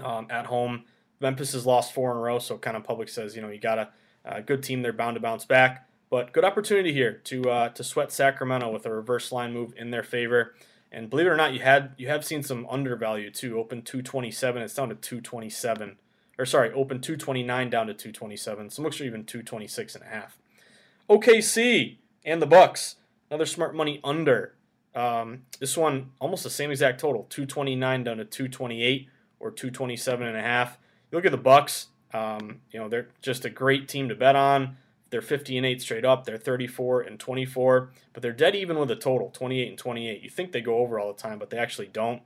um, 0.01 0.27
at 0.29 0.45
home. 0.45 0.85
Memphis 1.19 1.51
has 1.51 1.65
lost 1.65 1.91
four 1.91 2.11
in 2.11 2.17
a 2.17 2.21
row, 2.21 2.39
so 2.39 2.57
kind 2.57 2.77
of 2.77 2.85
public 2.85 3.09
says, 3.09 3.35
you 3.35 3.41
know, 3.41 3.49
you 3.49 3.59
got 3.59 3.77
a, 3.77 3.89
a 4.23 4.41
good 4.41 4.63
team. 4.63 4.81
They're 4.81 4.93
bound 4.93 5.15
to 5.15 5.19
bounce 5.19 5.43
back. 5.43 5.85
But 6.09 6.31
good 6.31 6.45
opportunity 6.45 6.93
here 6.93 7.19
to 7.25 7.49
uh, 7.49 7.69
to 7.69 7.83
sweat 7.83 8.13
Sacramento 8.13 8.71
with 8.71 8.85
a 8.85 8.93
reverse 8.93 9.33
line 9.33 9.51
move 9.51 9.73
in 9.75 9.91
their 9.91 10.03
favor. 10.03 10.55
And 10.91 11.09
believe 11.09 11.27
it 11.27 11.29
or 11.29 11.37
not, 11.37 11.53
you 11.53 11.59
had 11.59 11.93
you 11.97 12.07
have 12.07 12.25
seen 12.25 12.41
some 12.41 12.65
undervalue 12.69 13.29
too. 13.29 13.59
Open 13.59 13.81
227, 13.81 14.61
it's 14.61 14.73
down 14.73 14.89
to 14.89 14.95
227. 14.95 15.97
Or 16.37 16.45
sorry, 16.45 16.71
open 16.71 17.01
229 17.01 17.69
down 17.69 17.87
to 17.87 17.93
227. 17.93 18.69
Some 18.69 18.85
looks 18.85 18.99
are 19.01 19.03
even 19.03 19.25
226 19.25 19.95
and 19.95 20.03
a 20.03 20.07
half. 20.07 20.37
OKC 21.09 21.97
and 22.23 22.41
the 22.41 22.47
Bucks, 22.47 22.95
another 23.29 23.45
smart 23.45 23.75
money 23.75 23.99
under. 24.03 24.55
Um, 24.95 25.43
this 25.59 25.77
one 25.77 26.11
almost 26.19 26.43
the 26.43 26.49
same 26.49 26.71
exact 26.71 26.99
total, 26.99 27.27
229 27.29 28.03
down 28.03 28.17
to 28.17 28.25
228 28.25 29.07
or 29.39 29.51
227 29.51 30.27
and 30.27 30.37
a 30.37 30.41
half. 30.41 30.77
You 31.11 31.17
look 31.17 31.25
at 31.25 31.31
the 31.31 31.37
Bucks, 31.37 31.87
um, 32.13 32.61
you 32.71 32.79
know, 32.79 32.89
they're 32.89 33.09
just 33.21 33.45
a 33.45 33.49
great 33.49 33.87
team 33.87 34.09
to 34.09 34.15
bet 34.15 34.35
on. 34.35 34.77
They're 35.09 35.21
50 35.21 35.57
and 35.57 35.65
8 35.65 35.81
straight 35.81 36.05
up. 36.05 36.25
They're 36.25 36.37
34 36.37 37.01
and 37.01 37.19
24, 37.19 37.89
but 38.13 38.21
they're 38.21 38.31
dead 38.31 38.55
even 38.55 38.77
with 38.77 38.91
a 38.91 38.95
total, 38.95 39.29
28 39.31 39.69
and 39.69 39.77
28. 39.77 40.21
You 40.21 40.29
think 40.29 40.51
they 40.51 40.61
go 40.61 40.77
over 40.77 40.99
all 40.99 41.11
the 41.11 41.19
time, 41.19 41.39
but 41.39 41.49
they 41.49 41.57
actually 41.57 41.87
don't. 41.87 42.21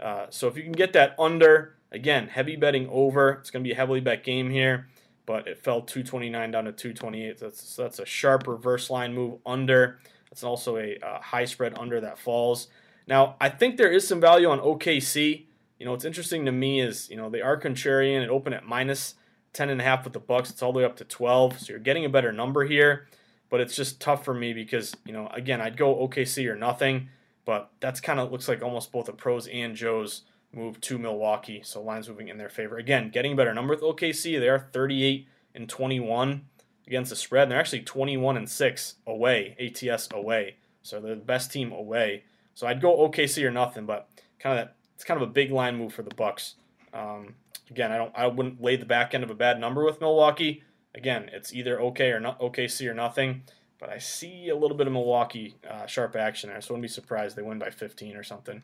Uh, 0.00 0.26
so 0.30 0.48
if 0.48 0.56
you 0.56 0.62
can 0.62 0.72
get 0.72 0.92
that 0.92 1.14
under, 1.18 1.76
again, 1.92 2.28
heavy 2.28 2.56
betting 2.56 2.88
over. 2.90 3.30
It's 3.30 3.50
going 3.50 3.62
to 3.62 3.68
be 3.68 3.72
a 3.72 3.76
heavily 3.76 4.00
bet 4.00 4.24
game 4.24 4.50
here, 4.50 4.86
but 5.24 5.46
it 5.46 5.58
fell 5.58 5.80
229 5.80 6.50
down 6.50 6.64
to 6.64 6.72
228. 6.72 7.38
So 7.38 7.44
that's, 7.46 7.76
that's 7.76 7.98
a 7.98 8.06
sharp 8.06 8.46
reverse 8.46 8.90
line 8.90 9.14
move 9.14 9.38
under. 9.44 9.98
It's 10.30 10.44
also 10.44 10.76
a 10.76 10.98
uh, 10.98 11.20
high 11.20 11.44
spread 11.44 11.78
under 11.78 12.00
that 12.00 12.18
falls. 12.18 12.68
Now, 13.06 13.36
I 13.40 13.48
think 13.48 13.76
there 13.76 13.90
is 13.90 14.06
some 14.06 14.20
value 14.20 14.48
on 14.48 14.60
OKC. 14.60 15.44
You 15.78 15.86
know, 15.86 15.92
what's 15.92 16.04
interesting 16.04 16.44
to 16.46 16.52
me 16.52 16.80
is, 16.80 17.08
you 17.10 17.16
know, 17.16 17.30
they 17.30 17.40
are 17.40 17.58
contrarian. 17.58 18.22
It 18.22 18.30
opened 18.30 18.54
at 18.54 18.66
minus 18.66 19.14
10 19.56 19.70
and 19.70 19.80
a 19.80 19.84
half 19.84 20.04
with 20.04 20.12
the 20.12 20.20
Bucks. 20.20 20.50
It's 20.50 20.62
all 20.62 20.72
the 20.72 20.80
way 20.80 20.84
up 20.84 20.96
to 20.96 21.04
12. 21.04 21.60
So 21.60 21.72
you're 21.72 21.78
getting 21.80 22.04
a 22.04 22.10
better 22.10 22.30
number 22.30 22.64
here, 22.64 23.08
but 23.48 23.60
it's 23.60 23.74
just 23.74 24.00
tough 24.00 24.22
for 24.22 24.34
me 24.34 24.52
because, 24.52 24.94
you 25.06 25.14
know, 25.14 25.28
again, 25.32 25.62
I'd 25.62 25.78
go 25.78 25.94
OKC 26.06 26.46
or 26.46 26.56
nothing, 26.56 27.08
but 27.46 27.70
that's 27.80 27.98
kind 27.98 28.20
of 28.20 28.30
looks 28.30 28.48
like 28.48 28.62
almost 28.62 28.92
both 28.92 29.06
the 29.06 29.12
pros 29.12 29.46
and 29.46 29.74
Joe's 29.74 30.22
move 30.52 30.78
to 30.82 30.98
Milwaukee. 30.98 31.62
So 31.64 31.80
lines 31.80 32.06
moving 32.08 32.28
in 32.28 32.36
their 32.36 32.50
favor. 32.50 32.76
Again, 32.76 33.08
getting 33.08 33.32
a 33.32 33.36
better 33.36 33.54
number 33.54 33.74
with 33.74 33.82
OKC. 33.82 34.38
They 34.38 34.48
are 34.48 34.68
38 34.72 35.26
and 35.54 35.68
21 35.68 36.44
against 36.86 37.10
the 37.10 37.16
spread. 37.16 37.44
And 37.44 37.52
they're 37.52 37.60
actually 37.60 37.80
21 37.80 38.36
and 38.36 38.48
6 38.48 38.94
away, 39.06 39.56
ATS 39.58 40.08
away. 40.12 40.56
So 40.82 41.00
they're 41.00 41.14
the 41.14 41.20
best 41.22 41.50
team 41.50 41.72
away. 41.72 42.24
So 42.52 42.66
I'd 42.66 42.82
go 42.82 43.08
OKC 43.08 43.42
or 43.42 43.50
nothing, 43.50 43.86
but 43.86 44.08
kind 44.38 44.58
of 44.58 44.66
that 44.66 44.76
it's 44.94 45.04
kind 45.04 45.20
of 45.20 45.28
a 45.28 45.32
big 45.32 45.50
line 45.50 45.76
move 45.76 45.94
for 45.94 46.02
the 46.02 46.14
Bucks. 46.14 46.54
Um, 46.92 47.34
again, 47.70 47.92
I 47.92 47.96
don't 47.96 48.12
I 48.14 48.26
wouldn't 48.26 48.62
lay 48.62 48.76
the 48.76 48.86
back 48.86 49.14
end 49.14 49.24
of 49.24 49.30
a 49.30 49.34
bad 49.34 49.60
number 49.60 49.84
with 49.84 50.00
Milwaukee. 50.00 50.62
Again, 50.94 51.30
it's 51.32 51.52
either 51.52 51.80
okay 51.80 52.10
or 52.10 52.20
not 52.20 52.40
OKC 52.40 52.88
or 52.88 52.94
nothing. 52.94 53.42
But 53.78 53.90
I 53.90 53.98
see 53.98 54.48
a 54.48 54.56
little 54.56 54.76
bit 54.76 54.86
of 54.86 54.94
Milwaukee 54.94 55.56
uh, 55.68 55.86
sharp 55.86 56.16
action 56.16 56.48
there, 56.48 56.60
so 56.62 56.70
I 56.70 56.72
wouldn't 56.72 56.90
be 56.90 56.94
surprised 56.94 57.36
they 57.36 57.42
win 57.42 57.58
by 57.58 57.68
15 57.68 58.16
or 58.16 58.22
something. 58.22 58.62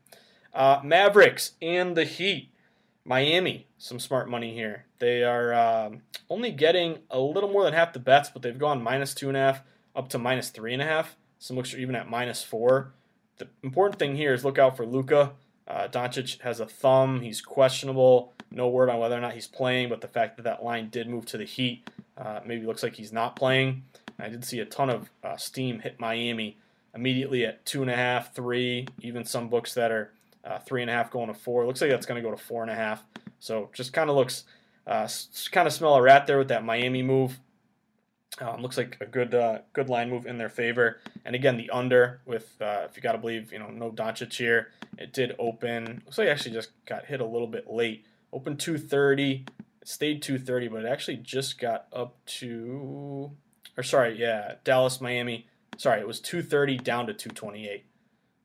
Uh, 0.54 0.80
Mavericks 0.82 1.52
and 1.60 1.94
the 1.96 2.04
Heat. 2.04 2.48
Miami, 3.04 3.66
some 3.78 3.98
smart 3.98 4.28
money 4.28 4.54
here. 4.54 4.84
They 5.00 5.24
are 5.24 5.52
um, 5.52 6.02
only 6.30 6.52
getting 6.52 7.00
a 7.10 7.18
little 7.18 7.50
more 7.50 7.64
than 7.64 7.72
half 7.72 7.92
the 7.92 7.98
bets, 7.98 8.30
but 8.30 8.42
they've 8.42 8.58
gone 8.58 8.80
minus 8.80 9.12
two 9.12 9.28
and 9.28 9.36
a 9.36 9.40
half 9.40 9.62
up 9.94 10.08
to 10.10 10.18
minus 10.18 10.50
three 10.50 10.72
and 10.72 10.82
a 10.82 10.86
half. 10.86 11.16
Some 11.38 11.56
looks 11.56 11.74
are 11.74 11.78
even 11.78 11.96
at 11.96 12.08
minus 12.08 12.44
four. 12.44 12.92
The 13.38 13.48
important 13.64 13.98
thing 13.98 14.14
here 14.14 14.32
is 14.32 14.44
look 14.44 14.58
out 14.58 14.76
for 14.76 14.86
Luka. 14.86 15.32
Uh, 15.66 15.88
Doncic 15.88 16.40
has 16.40 16.60
a 16.60 16.66
thumb. 16.66 17.20
He's 17.20 17.40
questionable. 17.40 18.32
No 18.50 18.68
word 18.68 18.90
on 18.90 18.98
whether 18.98 19.16
or 19.16 19.20
not 19.20 19.34
he's 19.34 19.46
playing, 19.46 19.88
but 19.88 20.00
the 20.00 20.08
fact 20.08 20.36
that 20.36 20.42
that 20.42 20.62
line 20.62 20.88
did 20.90 21.08
move 21.08 21.26
to 21.26 21.38
the 21.38 21.44
Heat 21.44 21.88
uh, 22.18 22.40
maybe 22.44 22.66
looks 22.66 22.82
like 22.82 22.94
he's 22.94 23.12
not 23.12 23.36
playing. 23.36 23.84
I 24.18 24.28
did 24.28 24.44
see 24.44 24.60
a 24.60 24.64
ton 24.64 24.90
of 24.90 25.10
uh, 25.24 25.36
steam 25.36 25.80
hit 25.80 25.98
Miami 25.98 26.56
immediately 26.94 27.44
at 27.44 27.64
two 27.64 27.82
and 27.82 27.90
a 27.90 27.96
half, 27.96 28.34
three, 28.34 28.86
even 29.00 29.24
some 29.24 29.48
books 29.48 29.74
that 29.74 29.90
are 29.90 30.12
uh, 30.44 30.58
three 30.58 30.82
and 30.82 30.90
a 30.90 30.94
half 30.94 31.10
going 31.10 31.28
to 31.28 31.34
four. 31.34 31.66
Looks 31.66 31.80
like 31.80 31.90
that's 31.90 32.06
going 32.06 32.22
to 32.22 32.28
go 32.28 32.34
to 32.34 32.42
four 32.42 32.62
and 32.62 32.70
a 32.70 32.74
half. 32.74 33.02
So 33.40 33.70
just 33.72 33.92
kind 33.92 34.10
of 34.10 34.16
looks, 34.16 34.44
uh, 34.86 35.08
kind 35.50 35.66
of 35.66 35.72
smell 35.72 35.94
a 35.94 36.02
rat 36.02 36.26
there 36.26 36.38
with 36.38 36.48
that 36.48 36.64
Miami 36.64 37.02
move. 37.02 37.40
Um, 38.40 38.62
looks 38.62 38.78
like 38.78 38.96
a 39.00 39.06
good 39.06 39.34
uh, 39.34 39.58
good 39.72 39.88
line 39.88 40.08
move 40.08 40.26
in 40.26 40.38
their 40.38 40.48
favor. 40.48 41.00
And 41.24 41.34
again, 41.34 41.56
the 41.56 41.70
under 41.70 42.20
with 42.24 42.56
uh, 42.60 42.86
if 42.88 42.96
you 42.96 43.02
got 43.02 43.12
to 43.12 43.18
believe, 43.18 43.52
you 43.52 43.58
know, 43.58 43.68
no 43.68 43.90
Doncic 43.90 44.32
here. 44.32 44.68
It 44.98 45.12
did 45.12 45.34
open. 45.38 46.02
Looks 46.04 46.18
like 46.18 46.28
it 46.28 46.30
actually 46.30 46.52
just 46.52 46.70
got 46.86 47.04
hit 47.04 47.20
a 47.20 47.26
little 47.26 47.46
bit 47.46 47.70
late. 47.70 48.06
Open 48.32 48.56
230. 48.56 49.46
Stayed 49.84 50.22
230, 50.22 50.68
but 50.68 50.84
it 50.84 50.88
actually 50.88 51.16
just 51.16 51.58
got 51.58 51.86
up 51.92 52.24
to, 52.24 53.32
or 53.76 53.82
sorry, 53.82 54.16
yeah, 54.16 54.54
Dallas, 54.62 55.00
Miami. 55.00 55.48
Sorry, 55.76 56.00
it 56.00 56.06
was 56.06 56.20
230 56.20 56.78
down 56.78 57.06
to 57.08 57.12
228. 57.12 57.84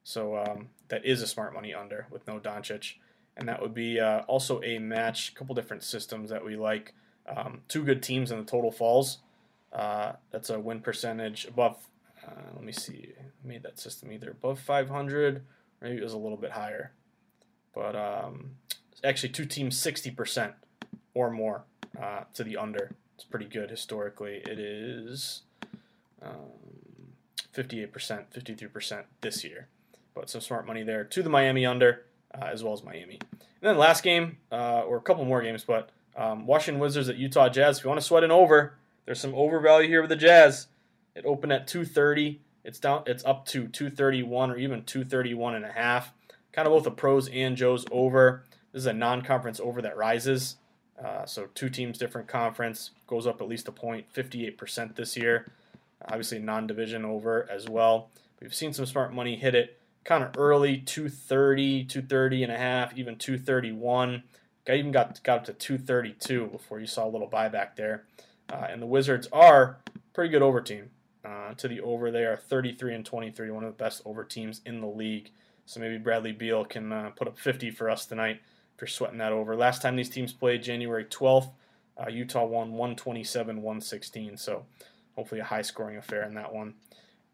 So 0.04 0.36
um, 0.36 0.70
that 0.88 1.06
is 1.06 1.22
a 1.22 1.28
smart 1.28 1.54
money 1.54 1.76
under 1.76 2.08
with 2.10 2.26
no 2.28 2.40
Doncic. 2.40 2.94
And 3.36 3.48
that 3.48 3.62
would 3.62 3.76
be 3.76 4.00
uh, 4.00 4.22
also 4.22 4.64
a 4.64 4.80
match, 4.80 5.30
a 5.30 5.36
couple 5.36 5.54
different 5.54 5.84
systems 5.84 6.32
that 6.32 6.44
we 6.44 6.56
like. 6.56 6.96
Um, 7.28 7.62
two 7.68 7.84
good 7.84 8.02
teams 8.02 8.32
in 8.32 8.40
the 8.40 8.46
total 8.46 8.72
falls. 8.72 9.20
Uh, 9.74 10.14
that's 10.32 10.50
a 10.50 10.60
win 10.60 10.80
percentage 10.80 11.46
above, 11.46 11.78
uh, 12.26 12.32
let 12.56 12.64
me 12.64 12.72
see, 12.72 13.14
I 13.20 13.48
made 13.48 13.64
that 13.64 13.80
system 13.80 14.12
either 14.12 14.32
above 14.32 14.60
500, 14.60 15.44
maybe 15.82 15.98
it 15.98 16.04
was 16.04 16.14
a 16.14 16.18
little 16.18 16.38
bit 16.38 16.52
higher. 16.52 16.94
But 17.76 17.96
um, 17.96 18.52
actually, 19.04 19.30
two 19.30 19.46
teams 19.46 19.80
60% 19.80 20.54
or 21.14 21.30
more 21.30 21.64
uh, 22.02 22.22
to 22.34 22.44
the 22.44 22.58
under. 22.58 22.92
It's 23.16 23.24
pretty 23.24 23.46
good 23.46 23.70
historically. 23.70 24.42
It 24.48 24.60
is 24.60 25.42
um, 26.22 27.14
58%, 27.54 27.92
53% 27.92 29.04
this 29.22 29.44
year 29.44 29.68
but 30.18 30.30
some 30.30 30.42
smart 30.42 30.66
money 30.66 30.82
there 30.82 31.04
to 31.04 31.22
the 31.22 31.30
Miami 31.30 31.66
under 31.66 32.06
uh, 32.34 32.46
as 32.46 32.64
well 32.64 32.74
as 32.74 32.84
Miami. 32.84 33.20
And 33.32 33.42
then 33.62 33.78
last 33.78 34.04
game, 34.04 34.38
uh, 34.52 34.82
or 34.82 34.98
a 34.98 35.02
couple 35.02 35.24
more 35.26 35.42
games, 35.42 35.64
but 35.64 35.90
um, 36.16 36.48
Washington 36.48 36.82
Wizards 36.82 37.08
at 37.08 37.18
Utah 37.18 37.50
Jazz. 37.50 37.78
If 37.78 37.84
you 37.84 37.90
want 37.90 38.02
to 38.02 38.06
sweat 38.06 38.24
an 38.24 38.32
over, 38.32 38.74
there's 39.08 39.22
some 39.22 39.34
overvalue 39.34 39.88
here 39.88 40.02
with 40.02 40.10
the 40.10 40.18
Jazz. 40.18 40.68
It 41.16 41.26
opened 41.26 41.54
at 41.54 41.66
230. 41.66 42.42
It's 42.66 42.78
down. 42.78 43.04
It's 43.08 43.24
up 43.24 43.46
to 43.48 43.70
231 43.70 44.52
or 44.52 44.58
even 44.58 44.84
231 44.84 45.56
and 45.56 45.66
a 45.66 45.72
half. 45.72 46.14
Kind 46.52 46.68
of 46.68 46.74
both 46.74 46.84
the 46.84 46.92
pros 46.92 47.30
and 47.30 47.56
Joe's 47.56 47.86
over. 47.90 48.44
This 48.74 48.82
is 48.82 48.86
a 48.86 48.94
non-conference 48.94 49.62
over 49.62 49.82
that 49.82 49.96
rises. 49.96 50.58
Uh, 51.02 51.26
so 51.26 51.48
two 51.56 51.70
teams, 51.70 51.98
different 51.98 52.28
conference, 52.28 52.92
goes 53.08 53.26
up 53.26 53.40
at 53.40 53.48
least 53.48 53.70
a 53.70 53.72
point, 53.72 54.12
58% 54.14 54.96
this 54.96 55.16
year. 55.16 55.48
Obviously, 56.06 56.40
non-division 56.40 57.06
over 57.06 57.50
as 57.50 57.70
well. 57.70 58.10
We've 58.42 58.54
seen 58.54 58.74
some 58.74 58.86
smart 58.86 59.14
money 59.14 59.38
hit 59.38 59.56
it 59.56 59.80
kind 60.04 60.24
of 60.24 60.32
early, 60.38 60.80
230, 60.80 61.86
230 61.86 62.44
and 62.44 62.52
a 62.52 62.58
half, 62.58 62.98
even 62.98 63.16
231. 63.16 64.24
Got 64.66 64.76
even 64.76 64.92
got 64.92 65.24
got 65.24 65.40
up 65.40 65.46
to 65.46 65.54
232 65.54 66.48
before 66.48 66.82
you 66.82 66.88
saw 66.88 67.08
a 67.08 67.10
little 67.10 67.30
buyback 67.30 67.78
there. 67.78 68.04
Uh, 68.52 68.68
and 68.70 68.82
the 68.82 68.86
Wizards 68.86 69.28
are 69.32 69.78
pretty 70.14 70.30
good 70.30 70.42
over 70.42 70.62
team. 70.62 70.90
Uh, 71.26 71.54
to 71.56 71.68
the 71.68 71.82
over, 71.82 72.10
they 72.12 72.24
are 72.24 72.38
33 72.38 72.96
and 72.96 73.06
23, 73.06 73.52
one 73.52 73.64
of 73.64 73.76
the 73.76 73.84
best 73.84 74.02
over 74.06 74.24
teams 74.24 74.62
in 74.66 74.80
the 74.80 74.88
league. 74.88 75.32
So 75.66 75.80
maybe 75.82 75.98
Bradley 75.98 76.32
Beal 76.32 76.64
can 76.64 76.94
uh, 76.94 77.10
put 77.16 77.28
up 77.28 77.38
50 77.38 77.72
for 77.72 77.90
us 77.90 78.06
tonight 78.06 78.40
if 78.76 78.82
you're 78.82 78.88
sweating 78.88 79.18
that 79.18 79.34
over. 79.34 79.56
Last 79.56 79.82
time 79.82 79.96
these 79.96 80.10
teams 80.10 80.32
played, 80.32 80.64
January 80.64 81.04
12th, 81.04 81.50
uh, 81.98 82.10
Utah 82.10 82.46
won 82.46 82.72
127 82.72 83.58
116. 83.58 84.38
So 84.38 84.66
hopefully 85.16 85.42
a 85.42 85.44
high 85.44 85.64
scoring 85.64 85.98
affair 85.98 86.24
in 86.24 86.36
that 86.36 86.54
one. 86.54 86.76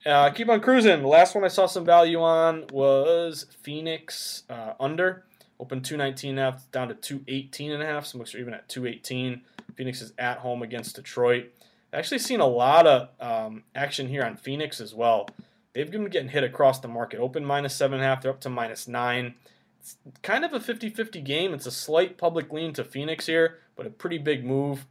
Uh, 0.06 0.32
keep 0.32 0.50
on 0.50 0.62
cruising. 0.62 1.02
The 1.02 1.08
last 1.08 1.36
one 1.36 1.44
I 1.44 1.50
saw 1.50 1.66
some 1.66 1.86
value 1.86 2.22
on 2.22 2.66
was 2.72 3.46
Phoenix 3.62 4.44
uh, 4.50 4.74
under. 4.80 5.26
Open 5.60 5.82
219 5.82 6.38
and 6.38 6.40
a 6.40 6.60
down 6.72 6.90
to 6.90 6.96
218 6.96 7.72
and 7.72 7.84
a 7.84 7.86
half. 7.86 8.06
Some 8.06 8.20
looks 8.20 8.34
are 8.36 8.40
even 8.40 8.54
at 8.54 8.68
218. 8.70 9.42
Phoenix 9.76 10.02
is 10.02 10.14
at 10.18 10.40
home 10.40 10.62
against 10.62 10.96
Detroit. 10.96 11.52
Actually, 11.92 12.20
seen 12.20 12.40
a 12.40 12.48
lot 12.48 12.88
of 12.88 13.10
um, 13.20 13.64
action 13.76 14.08
here 14.08 14.24
on 14.24 14.36
Phoenix 14.36 14.82
as 14.82 14.94
well. 14.94 15.30
They've 15.74 15.90
been 15.90 16.06
getting 16.06 16.30
hit 16.30 16.44
across 16.44 16.80
the 16.80 16.88
market. 16.88 17.20
Open 17.20 17.46
minus 17.46 17.76
seven 17.76 17.96
and 17.96 18.04
a 18.04 18.08
half. 18.08 18.22
They're 18.22 18.32
up 18.32 18.42
to 18.42 18.50
minus 18.50 18.88
nine. 18.88 19.36
It's 19.80 19.98
kind 20.22 20.46
of 20.46 20.54
a 20.54 20.60
50-50 20.60 21.24
game. 21.24 21.54
It's 21.54 21.66
a 21.66 21.72
slight 21.72 22.18
public 22.18 22.52
lean 22.52 22.74
to 22.74 22.84
Phoenix 22.84 23.26
here, 23.26 23.60
but 23.76 23.86
a 23.86 23.90
pretty 23.90 24.18
big 24.18 24.46
move. 24.46 24.86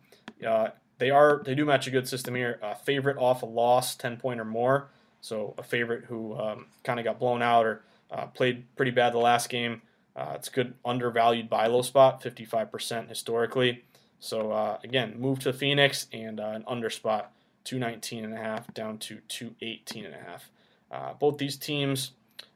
Uh, 0.46 0.68
they 0.98 1.10
are 1.10 1.42
they 1.44 1.54
do 1.54 1.64
match 1.64 1.86
a 1.86 1.90
good 1.90 2.06
system 2.06 2.34
here. 2.34 2.60
Uh, 2.62 2.74
favorite 2.74 3.16
off 3.18 3.42
a 3.42 3.46
loss, 3.46 3.96
10 3.96 4.18
point 4.18 4.38
or 4.38 4.44
more. 4.44 4.88
So 5.20 5.54
a 5.56 5.62
favorite 5.62 6.04
who 6.04 6.36
um, 6.38 6.66
kind 6.84 7.00
of 7.00 7.04
got 7.04 7.18
blown 7.18 7.42
out 7.42 7.64
or 7.64 7.82
uh, 8.10 8.26
played 8.26 8.64
pretty 8.76 8.90
bad 8.90 9.12
the 9.12 9.18
last 9.18 9.48
game. 9.48 9.82
Uh, 10.14 10.32
it's 10.34 10.48
a 10.48 10.50
good 10.50 10.74
undervalued 10.84 11.48
buy 11.48 11.66
low 11.66 11.82
spot, 11.82 12.22
55% 12.22 13.08
historically. 13.08 13.84
So 14.20 14.52
uh, 14.52 14.78
again, 14.84 15.14
move 15.18 15.40
to 15.40 15.52
Phoenix 15.52 16.06
and 16.12 16.38
uh, 16.38 16.48
an 16.48 16.64
under 16.66 16.90
spot, 16.90 17.32
219 17.64 18.24
and 18.24 18.34
a 18.34 18.36
half 18.36 18.72
down 18.74 18.98
to 18.98 19.18
218 19.28 20.04
and 20.04 20.14
a 20.14 20.18
half. 20.18 20.50
Uh, 20.90 21.14
both 21.14 21.38
these 21.38 21.56
teams 21.56 22.12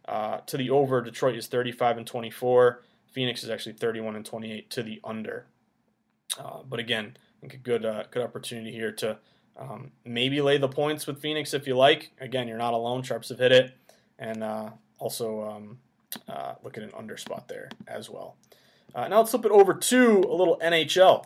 uh, 0.06 0.38
to 0.46 0.56
the 0.56 0.70
over. 0.70 1.00
Detroit 1.00 1.36
is 1.36 1.46
35 1.46 1.98
and 1.98 2.06
24. 2.06 2.82
Phoenix 3.10 3.42
is 3.42 3.50
actually 3.50 3.72
31 3.72 4.16
and 4.16 4.26
28 4.26 4.70
to 4.70 4.82
the 4.82 5.00
under. 5.02 5.46
but 6.68 6.78
again, 6.78 7.16
I 7.16 7.40
think 7.40 7.54
a 7.54 7.56
good 7.56 7.82
good 8.10 8.22
opportunity 8.22 8.70
here 8.70 8.92
to 8.92 9.18
um, 9.58 9.92
maybe 10.04 10.40
lay 10.40 10.58
the 10.58 10.68
points 10.68 11.06
with 11.06 11.20
Phoenix 11.20 11.54
if 11.54 11.66
you 11.66 11.76
like. 11.76 12.12
Again, 12.20 12.48
you're 12.48 12.58
not 12.58 12.74
alone. 12.74 13.02
Sharps 13.02 13.30
have 13.30 13.38
hit 13.38 13.52
it. 13.52 13.74
And 14.18 14.42
uh, 14.42 14.70
also 14.98 15.48
um, 15.48 15.78
uh, 16.28 16.54
look 16.62 16.76
at 16.76 16.82
an 16.82 16.90
under 16.96 17.16
spot 17.16 17.48
there 17.48 17.70
as 17.86 18.10
well. 18.10 18.36
Uh, 18.94 19.08
now 19.08 19.18
let's 19.18 19.30
flip 19.30 19.44
it 19.44 19.50
over 19.50 19.74
to 19.74 20.20
a 20.20 20.34
little 20.34 20.58
NHL. 20.62 21.24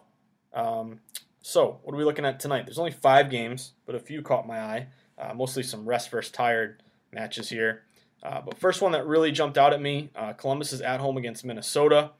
Um, 0.53 1.01
so, 1.43 1.79
what 1.83 1.95
are 1.95 1.97
we 1.97 2.05
looking 2.05 2.25
at 2.25 2.41
tonight? 2.41 2.67
There's 2.67 2.79
only 2.79 2.91
five 2.91 3.31
games, 3.31 3.73
but 3.87 3.95
a 3.95 4.01
few 4.01 4.23
caught 4.23 4.47
my 4.47 4.61
eye. 4.61 4.87
Uh, 5.17 5.35
mostly 5.35 5.63
some 5.63 5.87
rest 5.87 6.11
versus 6.11 6.33
tired 6.33 6.83
matches 7.13 7.49
here. 7.49 7.83
Uh, 8.23 8.41
but 8.41 8.59
first 8.59 8.83
one 8.83 8.93
that 8.93 9.07
really 9.07 9.33
jumped 9.33 9.57
out 9.57 9.73
at 9.73 9.81
me 9.81 10.11
uh, 10.15 10.33
Columbus 10.35 10.73
is 10.73 10.83
at 10.83 11.01
home 11.01 11.17
against 11.17 11.45
Minnesota. 11.45 12.11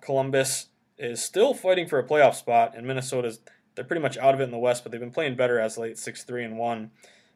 Columbus 0.00 0.66
is 0.98 1.22
still 1.22 1.54
fighting 1.54 1.86
for 1.86 1.98
a 1.98 2.04
playoff 2.04 2.34
spot, 2.34 2.74
and 2.76 2.86
Minnesota's 2.86 3.40
they're 3.74 3.84
pretty 3.84 4.02
much 4.02 4.18
out 4.18 4.34
of 4.34 4.40
it 4.40 4.44
in 4.44 4.50
the 4.50 4.58
West, 4.58 4.82
but 4.82 4.90
they've 4.90 5.00
been 5.00 5.12
playing 5.12 5.36
better 5.36 5.60
as 5.60 5.78
late, 5.78 5.96
six 5.96 6.24
three 6.24 6.44
and 6.44 6.58
one. 6.58 6.90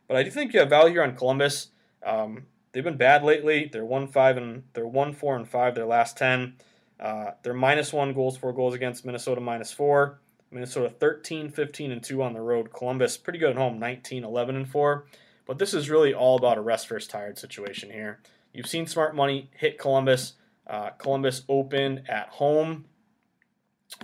But 0.08 0.16
I 0.16 0.24
do 0.24 0.30
think 0.30 0.52
you 0.52 0.58
have 0.58 0.68
value 0.68 0.94
here 0.94 1.04
on 1.04 1.14
Columbus. 1.14 1.68
Um, 2.04 2.46
they've 2.72 2.84
been 2.84 2.96
bad 2.96 3.22
lately. 3.22 3.68
They're 3.72 3.84
one 3.84 4.08
five 4.08 4.36
and 4.36 4.64
they're 4.72 4.86
one 4.86 5.12
four 5.12 5.36
and 5.36 5.48
five 5.48 5.74
their 5.74 5.86
last 5.86 6.16
ten. 6.16 6.54
Uh, 6.98 7.32
they're 7.42 7.54
minus 7.54 7.92
one 7.92 8.12
goals, 8.12 8.36
four 8.36 8.52
goals 8.52 8.74
against 8.74 9.04
Minnesota 9.04 9.40
minus 9.40 9.72
four. 9.72 10.20
Minnesota 10.52 10.90
13, 10.90 11.48
15, 11.48 11.92
and 11.92 12.02
2 12.02 12.22
on 12.22 12.34
the 12.34 12.40
road. 12.40 12.72
Columbus 12.72 13.16
pretty 13.16 13.38
good 13.38 13.50
at 13.50 13.56
home, 13.56 13.78
19, 13.78 14.22
11, 14.22 14.56
and 14.56 14.68
4. 14.68 15.06
But 15.46 15.58
this 15.58 15.74
is 15.74 15.90
really 15.90 16.14
all 16.14 16.36
about 16.36 16.58
a 16.58 16.60
rest 16.60 16.88
versus 16.88 17.08
tired 17.08 17.38
situation 17.38 17.90
here. 17.90 18.20
You've 18.52 18.66
seen 18.66 18.86
smart 18.86 19.16
money 19.16 19.50
hit 19.56 19.78
Columbus. 19.78 20.34
Uh, 20.66 20.90
Columbus 20.90 21.42
opened 21.48 22.02
at 22.08 22.28
home 22.28 22.84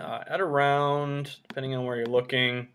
uh, 0.00 0.24
at 0.26 0.40
around, 0.40 1.36
depending 1.48 1.74
on 1.74 1.84
where 1.84 1.96
you're 1.96 2.06
looking, 2.06 2.68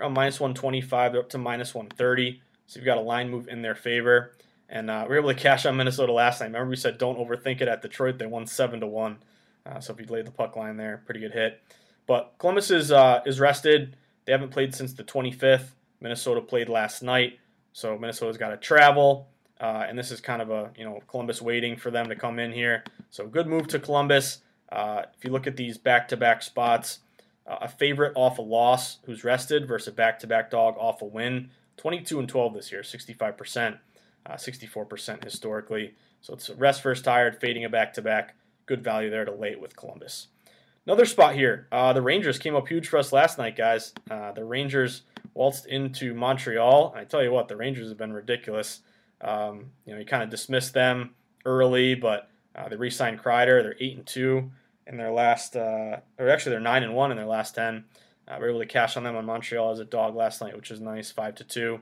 around 0.00 0.14
minus 0.14 0.40
125. 0.40 1.12
They're 1.12 1.20
up 1.20 1.28
to 1.30 1.38
minus 1.38 1.74
130. 1.74 2.42
So 2.66 2.78
you've 2.78 2.86
got 2.86 2.98
a 2.98 3.02
line 3.02 3.30
move 3.30 3.48
in 3.48 3.62
their 3.62 3.74
favor. 3.74 4.32
And 4.68 4.90
uh, 4.90 5.04
we 5.04 5.14
were 5.14 5.20
able 5.20 5.32
to 5.32 5.38
cash 5.38 5.64
on 5.66 5.76
Minnesota 5.76 6.12
last 6.12 6.40
night. 6.40 6.48
Remember, 6.48 6.68
we 6.68 6.76
said 6.76 6.98
don't 6.98 7.18
overthink 7.18 7.60
it 7.60 7.68
at 7.68 7.82
Detroit. 7.82 8.18
They 8.18 8.26
won 8.26 8.46
7 8.46 8.80
to 8.80 8.86
1. 8.86 9.18
Uh, 9.64 9.80
so 9.80 9.92
if 9.92 10.00
you 10.00 10.06
laid 10.06 10.26
the 10.26 10.30
puck 10.30 10.56
line 10.56 10.76
there, 10.76 11.02
pretty 11.04 11.20
good 11.20 11.32
hit. 11.32 11.62
But 12.06 12.34
Columbus 12.38 12.70
is, 12.70 12.92
uh, 12.92 13.20
is 13.26 13.40
rested. 13.40 13.96
They 14.24 14.32
haven't 14.32 14.50
played 14.50 14.74
since 14.74 14.92
the 14.92 15.04
25th. 15.04 15.70
Minnesota 16.00 16.40
played 16.40 16.68
last 16.68 17.02
night. 17.02 17.38
So 17.72 17.98
Minnesota's 17.98 18.36
got 18.36 18.48
to 18.48 18.56
travel. 18.56 19.28
Uh, 19.60 19.84
and 19.88 19.98
this 19.98 20.10
is 20.10 20.20
kind 20.20 20.40
of 20.40 20.50
a, 20.50 20.70
you 20.76 20.84
know, 20.84 21.00
Columbus 21.08 21.42
waiting 21.42 21.76
for 21.76 21.90
them 21.90 22.08
to 22.08 22.14
come 22.14 22.38
in 22.38 22.52
here. 22.52 22.84
So 23.10 23.26
good 23.26 23.46
move 23.46 23.66
to 23.68 23.78
Columbus. 23.78 24.38
Uh, 24.70 25.02
if 25.16 25.24
you 25.24 25.30
look 25.30 25.46
at 25.46 25.56
these 25.56 25.78
back-to-back 25.78 26.42
spots, 26.42 27.00
uh, 27.46 27.56
a 27.62 27.68
favorite 27.68 28.12
off 28.14 28.38
a 28.38 28.42
loss 28.42 28.98
who's 29.04 29.24
rested 29.24 29.66
versus 29.66 29.88
a 29.88 29.92
back-to-back 29.92 30.50
dog 30.50 30.76
off 30.78 31.02
a 31.02 31.06
win. 31.06 31.50
22 31.78 32.18
and 32.18 32.28
12 32.28 32.54
this 32.54 32.72
year, 32.72 32.82
65%, 32.82 33.78
uh, 34.28 34.34
64% 34.34 35.24
historically. 35.24 35.94
So 36.20 36.34
it's 36.34 36.50
rest 36.50 36.82
first 36.82 37.04
tired, 37.04 37.40
fading 37.40 37.64
a 37.64 37.68
back-to-back. 37.68 38.34
Good 38.66 38.84
value 38.84 39.10
there 39.10 39.24
to 39.24 39.32
late 39.32 39.60
with 39.60 39.76
Columbus. 39.76 40.28
Another 40.86 41.06
spot 41.06 41.34
here. 41.34 41.68
Uh, 41.70 41.92
the 41.92 42.02
Rangers 42.02 42.38
came 42.38 42.56
up 42.56 42.68
huge 42.68 42.88
for 42.88 42.98
us 42.98 43.12
last 43.12 43.38
night, 43.38 43.56
guys. 43.56 43.92
Uh, 44.10 44.32
the 44.32 44.44
Rangers 44.44 45.02
waltzed 45.34 45.66
into 45.66 46.14
Montreal. 46.14 46.94
I 46.96 47.04
tell 47.04 47.22
you 47.22 47.30
what, 47.30 47.48
the 47.48 47.56
Rangers 47.56 47.88
have 47.88 47.98
been 47.98 48.12
ridiculous. 48.12 48.80
Um, 49.20 49.72
you 49.84 49.92
know, 49.92 50.00
you 50.00 50.06
kind 50.06 50.22
of 50.22 50.30
dismissed 50.30 50.74
them 50.74 51.14
early, 51.44 51.94
but 51.94 52.30
uh, 52.54 52.68
they 52.68 52.76
re-signed 52.76 53.22
Kreider. 53.22 53.62
They're 53.62 53.76
eight 53.80 53.96
and 53.96 54.06
two 54.06 54.50
in 54.86 54.96
their 54.96 55.12
last, 55.12 55.56
uh, 55.56 55.98
or 56.18 56.28
actually 56.30 56.52
they're 56.52 56.60
nine 56.60 56.82
and 56.82 56.94
one 56.94 57.10
in 57.10 57.16
their 57.16 57.26
last 57.26 57.54
ten. 57.54 57.84
Uh, 58.26 58.36
we 58.38 58.44
were 58.44 58.50
able 58.50 58.60
to 58.60 58.66
cash 58.66 58.96
on 58.96 59.04
them 59.04 59.16
on 59.16 59.26
Montreal 59.26 59.70
as 59.70 59.78
a 59.80 59.84
dog 59.84 60.16
last 60.16 60.40
night, 60.40 60.56
which 60.56 60.70
is 60.70 60.80
nice, 60.80 61.10
five 61.10 61.34
to 61.36 61.44
two. 61.44 61.80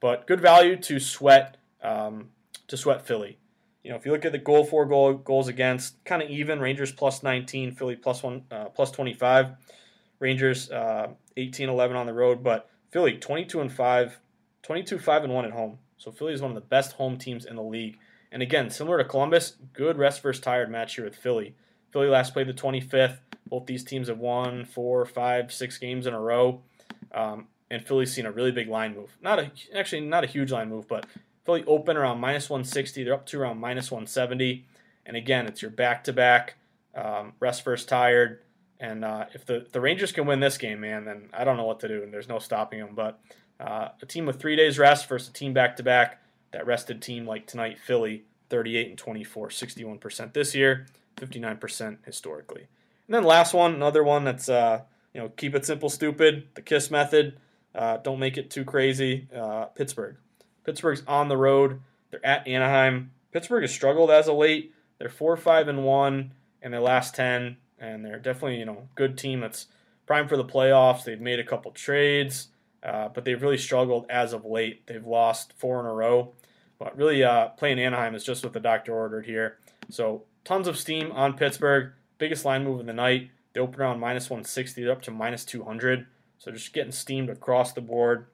But 0.00 0.26
good 0.26 0.40
value 0.40 0.76
to 0.76 0.98
sweat 0.98 1.57
um, 1.82 2.30
to 2.66 2.76
sweat 2.76 3.06
Philly. 3.06 3.38
You 3.82 3.90
know, 3.90 3.96
if 3.96 4.04
you 4.04 4.12
look 4.12 4.24
at 4.24 4.32
the 4.32 4.38
goal 4.38 4.64
for 4.64 4.84
goal 4.84 5.14
goals 5.14 5.48
against, 5.48 6.02
kind 6.04 6.22
of 6.22 6.28
even. 6.28 6.60
Rangers 6.60 6.92
plus 6.92 7.22
19, 7.22 7.72
Philly 7.72 7.96
plus 7.96 8.22
one 8.22 8.44
uh, 8.50 8.66
plus 8.66 8.90
25. 8.90 9.52
Rangers 10.18 10.70
uh, 10.70 11.08
18 11.36 11.68
11 11.68 11.96
on 11.96 12.06
the 12.06 12.12
road, 12.12 12.42
but 12.42 12.68
Philly 12.90 13.16
22 13.16 13.60
and 13.60 13.72
5, 13.72 14.18
22 14.62 14.98
5 14.98 15.24
and 15.24 15.32
1 15.32 15.44
at 15.44 15.52
home. 15.52 15.78
So 15.96 16.10
Philly 16.10 16.32
is 16.32 16.42
one 16.42 16.50
of 16.50 16.54
the 16.54 16.60
best 16.60 16.92
home 16.92 17.16
teams 17.16 17.44
in 17.44 17.56
the 17.56 17.62
league. 17.62 17.98
And 18.30 18.42
again, 18.42 18.70
similar 18.70 18.98
to 18.98 19.04
Columbus, 19.04 19.56
good 19.72 19.96
rest 19.96 20.22
versus 20.22 20.42
tired 20.42 20.70
match 20.70 20.96
here 20.96 21.04
with 21.04 21.16
Philly. 21.16 21.54
Philly 21.92 22.08
last 22.08 22.32
played 22.32 22.46
the 22.46 22.52
25th. 22.52 23.18
Both 23.46 23.66
these 23.66 23.84
teams 23.84 24.08
have 24.08 24.18
won 24.18 24.64
four, 24.64 25.06
five, 25.06 25.52
six 25.52 25.78
games 25.78 26.06
in 26.06 26.12
a 26.12 26.20
row. 26.20 26.60
Um, 27.12 27.46
and 27.70 27.86
Philly's 27.86 28.12
seen 28.12 28.26
a 28.26 28.32
really 28.32 28.52
big 28.52 28.68
line 28.68 28.94
move. 28.94 29.16
Not 29.22 29.38
a 29.38 29.50
actually 29.74 30.02
not 30.02 30.24
a 30.24 30.26
huge 30.26 30.52
line 30.52 30.68
move, 30.68 30.88
but 30.88 31.06
Philly 31.48 31.64
open 31.66 31.96
around 31.96 32.20
minus 32.20 32.50
160. 32.50 33.04
They're 33.04 33.14
up 33.14 33.24
to 33.24 33.40
around 33.40 33.58
minus 33.58 33.90
170. 33.90 34.66
And 35.06 35.16
again, 35.16 35.46
it's 35.46 35.62
your 35.62 35.70
back 35.70 36.04
to 36.04 36.12
back, 36.12 36.56
rest 37.40 37.62
first 37.62 37.88
tired. 37.88 38.40
And 38.78 39.02
uh, 39.02 39.24
if 39.32 39.46
the, 39.46 39.66
the 39.72 39.80
Rangers 39.80 40.12
can 40.12 40.26
win 40.26 40.40
this 40.40 40.58
game, 40.58 40.80
man, 40.80 41.06
then 41.06 41.30
I 41.32 41.44
don't 41.44 41.56
know 41.56 41.64
what 41.64 41.80
to 41.80 41.88
do. 41.88 42.02
And 42.02 42.12
there's 42.12 42.28
no 42.28 42.38
stopping 42.38 42.80
them. 42.80 42.94
But 42.94 43.18
uh, 43.58 43.88
a 44.02 44.04
team 44.04 44.26
with 44.26 44.38
three 44.38 44.56
days 44.56 44.78
rest 44.78 45.08
versus 45.08 45.30
a 45.30 45.32
team 45.32 45.54
back 45.54 45.76
to 45.76 45.82
back, 45.82 46.20
that 46.50 46.66
rested 46.66 47.00
team 47.00 47.26
like 47.26 47.46
tonight, 47.46 47.78
Philly, 47.78 48.24
38 48.50 48.90
and 48.90 48.98
24, 48.98 49.48
61% 49.48 50.34
this 50.34 50.54
year, 50.54 50.84
59% 51.16 51.96
historically. 52.04 52.66
And 53.06 53.14
then 53.14 53.24
last 53.24 53.54
one, 53.54 53.72
another 53.74 54.04
one 54.04 54.24
that's 54.24 54.50
uh, 54.50 54.82
you 55.14 55.22
know 55.22 55.30
keep 55.30 55.54
it 55.54 55.64
simple, 55.64 55.88
stupid. 55.88 56.48
The 56.56 56.60
Kiss 56.60 56.90
method. 56.90 57.38
Uh, 57.74 57.96
don't 57.96 58.18
make 58.18 58.36
it 58.36 58.50
too 58.50 58.66
crazy. 58.66 59.28
Uh, 59.34 59.64
Pittsburgh. 59.66 60.18
Pittsburgh's 60.68 61.02
on 61.06 61.28
the 61.28 61.36
road. 61.38 61.80
They're 62.10 62.24
at 62.26 62.46
Anaheim. 62.46 63.12
Pittsburgh 63.32 63.62
has 63.62 63.72
struggled 63.72 64.10
as 64.10 64.28
of 64.28 64.36
late. 64.36 64.74
They're 64.98 65.08
four, 65.08 65.34
five, 65.38 65.66
and 65.66 65.82
one 65.82 66.32
in 66.60 66.72
their 66.72 66.82
last 66.82 67.14
ten, 67.14 67.56
and 67.78 68.04
they're 68.04 68.18
definitely 68.18 68.58
you 68.58 68.66
know 68.66 68.86
good 68.94 69.16
team 69.16 69.40
that's 69.40 69.68
prime 70.04 70.28
for 70.28 70.36
the 70.36 70.44
playoffs. 70.44 71.04
They've 71.04 71.18
made 71.18 71.40
a 71.40 71.44
couple 71.44 71.70
trades, 71.70 72.48
uh, 72.82 73.08
but 73.08 73.24
they've 73.24 73.40
really 73.40 73.56
struggled 73.56 74.04
as 74.10 74.34
of 74.34 74.44
late. 74.44 74.86
They've 74.86 75.06
lost 75.06 75.54
four 75.56 75.80
in 75.80 75.86
a 75.86 75.94
row. 75.94 76.34
But 76.78 76.94
really, 76.98 77.24
uh, 77.24 77.48
playing 77.48 77.78
Anaheim 77.78 78.14
is 78.14 78.22
just 78.22 78.44
what 78.44 78.52
the 78.52 78.60
doctor 78.60 78.92
ordered 78.92 79.24
here. 79.24 79.56
So 79.88 80.24
tons 80.44 80.68
of 80.68 80.78
steam 80.78 81.10
on 81.12 81.32
Pittsburgh. 81.32 81.92
Biggest 82.18 82.44
line 82.44 82.64
move 82.64 82.80
of 82.80 82.86
the 82.86 82.92
night. 82.92 83.30
They 83.54 83.60
open 83.60 83.80
around 83.80 84.00
minus 84.00 84.28
160, 84.28 84.86
up 84.86 85.00
to 85.00 85.10
minus 85.10 85.46
200. 85.46 86.06
So 86.38 86.50
just 86.50 86.74
getting 86.74 86.92
steamed 86.92 87.30
across 87.30 87.72
the 87.72 87.80
board. 87.80 88.26